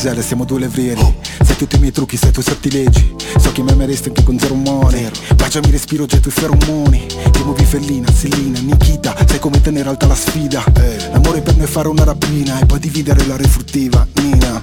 Siamo 0.08 0.14
due 0.14 0.14
gazzelle, 0.14 0.22
siamo 0.22 0.45
due 0.45 0.60
levrieri 0.60 1.16
Sai 1.43 1.55
tutti 1.58 1.76
i 1.76 1.80
miei 1.80 1.91
trucchi, 1.91 2.16
sai 2.16 2.30
i 2.30 2.32
tuoi 2.32 2.45
sortilegi 2.45 3.16
So 3.38 3.51
che 3.51 3.62
mi 3.62 3.72
ameresti 3.72 4.08
anche 4.08 4.24
con 4.24 4.39
zero 4.39 4.53
umore 4.53 5.12
Baciami 5.36 5.70
respiro, 5.70 6.05
getto 6.05 6.30
i 6.30 6.32
feromoni 6.32 7.05
Ti 7.08 7.43
muovi 7.43 7.66
fellina, 7.66 8.10
Selina, 8.12 8.60
Nikita. 8.60 9.16
Sai 9.28 9.39
come 9.39 9.60
tenere 9.60 9.89
alta 9.89 10.08
la 10.08 10.16
sfida. 10.16 10.64
L'amore 11.12 11.41
per 11.41 11.55
me 11.58 11.66
è 11.66 11.68
fare 11.68 11.89
una 11.89 12.03
rapina 12.03 12.60
E 12.60 12.66
poi 12.66 12.80
dividere 12.80 13.26
la 13.26 13.36
refruttiva, 13.36 14.08
Nina. 14.22 14.62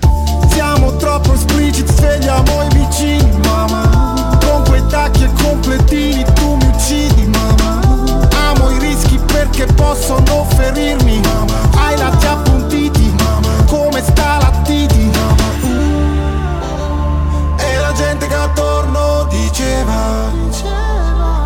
Siamo 0.48 0.96
troppo 0.96 1.34
espliciti, 1.34 1.92
svegliamo 1.92 2.62
i 2.62 2.68
vicini, 2.74 3.38
mamma 3.44 4.38
Con 4.44 4.62
quei 4.66 4.82
tacchi 4.88 5.24
e 5.24 5.30
completini 5.42 6.24
tu 6.34 6.54
mi 6.56 6.66
uccidi, 6.66 7.26
mamma 7.26 8.28
Amo 8.48 8.70
i 8.70 8.78
rischi 8.78 9.18
perché 9.26 9.66
possono 9.66 10.46
ferirmi, 10.56 11.20
mamma 11.20 11.68
Hai 11.74 11.96
lati 11.96 12.26
appuntiti, 12.26 12.53
diceva 19.54 20.32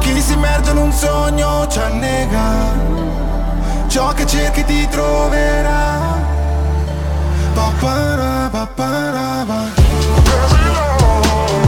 Chi 0.00 0.18
si 0.18 0.32
immerge 0.32 0.70
in 0.70 0.78
un 0.78 0.92
sogno 0.92 1.66
ci 1.68 1.78
annega. 1.78 2.76
Ciò 3.86 4.12
che 4.14 4.26
cerchi 4.26 4.64
ti 4.64 4.88
troverà. 4.88 6.16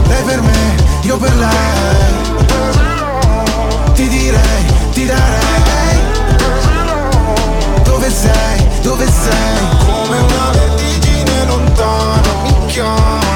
Lei 0.07 0.23
per 0.23 0.41
me, 0.41 0.75
io 1.01 1.17
per 1.17 1.35
lei. 1.35 2.09
Ti 3.93 4.07
direi, 4.07 4.65
ti 4.93 5.05
darei. 5.05 5.99
Dove 7.83 8.09
sei, 8.09 8.67
dove 8.81 9.05
sei? 9.05 9.77
Come 9.85 10.17
una 10.17 10.49
vertigine 10.51 11.45
lontana 11.45 12.33
mi 12.43 12.65
chiama 12.65 13.30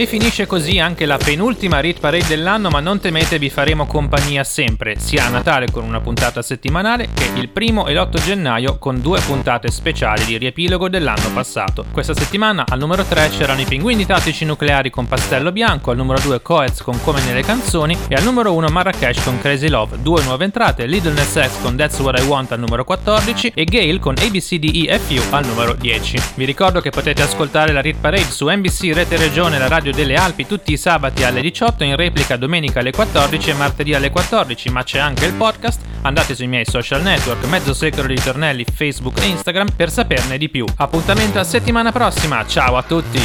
E 0.00 0.06
finisce 0.06 0.46
così 0.46 0.78
anche 0.78 1.04
la 1.04 1.18
penultima 1.18 1.78
Rit 1.78 2.00
Parade 2.00 2.26
dell'anno, 2.26 2.70
ma 2.70 2.80
non 2.80 3.00
temete, 3.00 3.38
vi 3.38 3.50
faremo 3.50 3.84
compagnia 3.84 4.42
sempre, 4.44 4.98
sia 4.98 5.26
a 5.26 5.28
Natale 5.28 5.70
con 5.70 5.84
una 5.84 6.00
puntata 6.00 6.40
settimanale 6.40 7.10
che 7.12 7.32
il 7.34 7.50
primo 7.50 7.86
e 7.86 7.92
l'8 7.92 8.24
gennaio 8.24 8.78
con 8.78 9.02
due 9.02 9.20
puntate 9.20 9.68
speciali 9.68 10.24
di 10.24 10.38
riepilogo 10.38 10.88
dell'anno 10.88 11.30
passato. 11.34 11.84
Questa 11.92 12.14
settimana 12.14 12.64
al 12.66 12.78
numero 12.78 13.04
3 13.04 13.28
c'erano 13.28 13.60
i 13.60 13.66
Pinguini 13.66 14.06
Tattici 14.06 14.46
Nucleari 14.46 14.88
con 14.88 15.06
Pastello 15.06 15.52
Bianco, 15.52 15.90
al 15.90 15.98
numero 15.98 16.18
2 16.22 16.40
Coez 16.40 16.80
con 16.80 16.98
Come 17.02 17.20
nelle 17.26 17.42
canzoni 17.42 17.94
e 18.08 18.14
al 18.14 18.24
numero 18.24 18.54
1 18.54 18.68
Marrakesh 18.68 19.22
con 19.22 19.38
Crazy 19.38 19.68
Love, 19.68 20.00
due 20.00 20.22
nuove 20.22 20.44
entrate, 20.44 20.86
Little 20.86 21.12
Nas 21.12 21.38
X 21.38 21.60
con 21.60 21.76
That's 21.76 21.98
What 21.98 22.18
I 22.18 22.22
Want 22.22 22.52
al 22.52 22.58
numero 22.58 22.84
14 22.84 23.52
e 23.54 23.64
Gale 23.64 23.98
con 23.98 24.14
ABCDEFU 24.18 25.20
al 25.28 25.44
numero 25.44 25.74
10. 25.74 26.22
Vi 26.36 26.46
ricordo 26.46 26.80
che 26.80 26.88
potete 26.88 27.20
ascoltare 27.20 27.74
la 27.74 27.82
Rit 27.82 27.98
Parade 28.00 28.30
su 28.30 28.48
NBC 28.48 28.94
Rete 28.94 29.18
Regione, 29.18 29.58
la 29.58 29.68
radio 29.90 29.92
delle 29.92 30.14
Alpi 30.14 30.46
tutti 30.46 30.72
i 30.72 30.76
sabati 30.76 31.24
alle 31.24 31.40
18, 31.40 31.84
in 31.84 31.96
replica 31.96 32.36
domenica 32.36 32.80
alle 32.80 32.92
14 32.92 33.50
e 33.50 33.54
martedì 33.54 33.94
alle 33.94 34.10
14, 34.10 34.70
ma 34.70 34.82
c'è 34.82 34.98
anche 34.98 35.26
il 35.26 35.34
podcast. 35.34 35.80
Andate 36.02 36.34
sui 36.34 36.46
miei 36.46 36.64
social 36.64 37.02
network, 37.02 37.44
mezzo 37.44 37.74
secolo 37.74 38.06
di 38.06 38.14
ritornelli, 38.14 38.64
Facebook 38.72 39.20
e 39.20 39.26
Instagram 39.26 39.68
per 39.76 39.90
saperne 39.90 40.38
di 40.38 40.48
più. 40.48 40.64
Appuntamento 40.76 41.38
a 41.38 41.44
settimana 41.44 41.92
prossima, 41.92 42.44
ciao 42.46 42.76
a 42.76 42.82
tutti! 42.82 43.20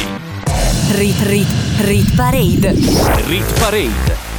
Rit 0.92 1.20
Rit 1.22 1.48
Rit 1.80 2.14
Parade. 2.14 2.74
Rit 3.26 3.58
Parade. 3.58 4.25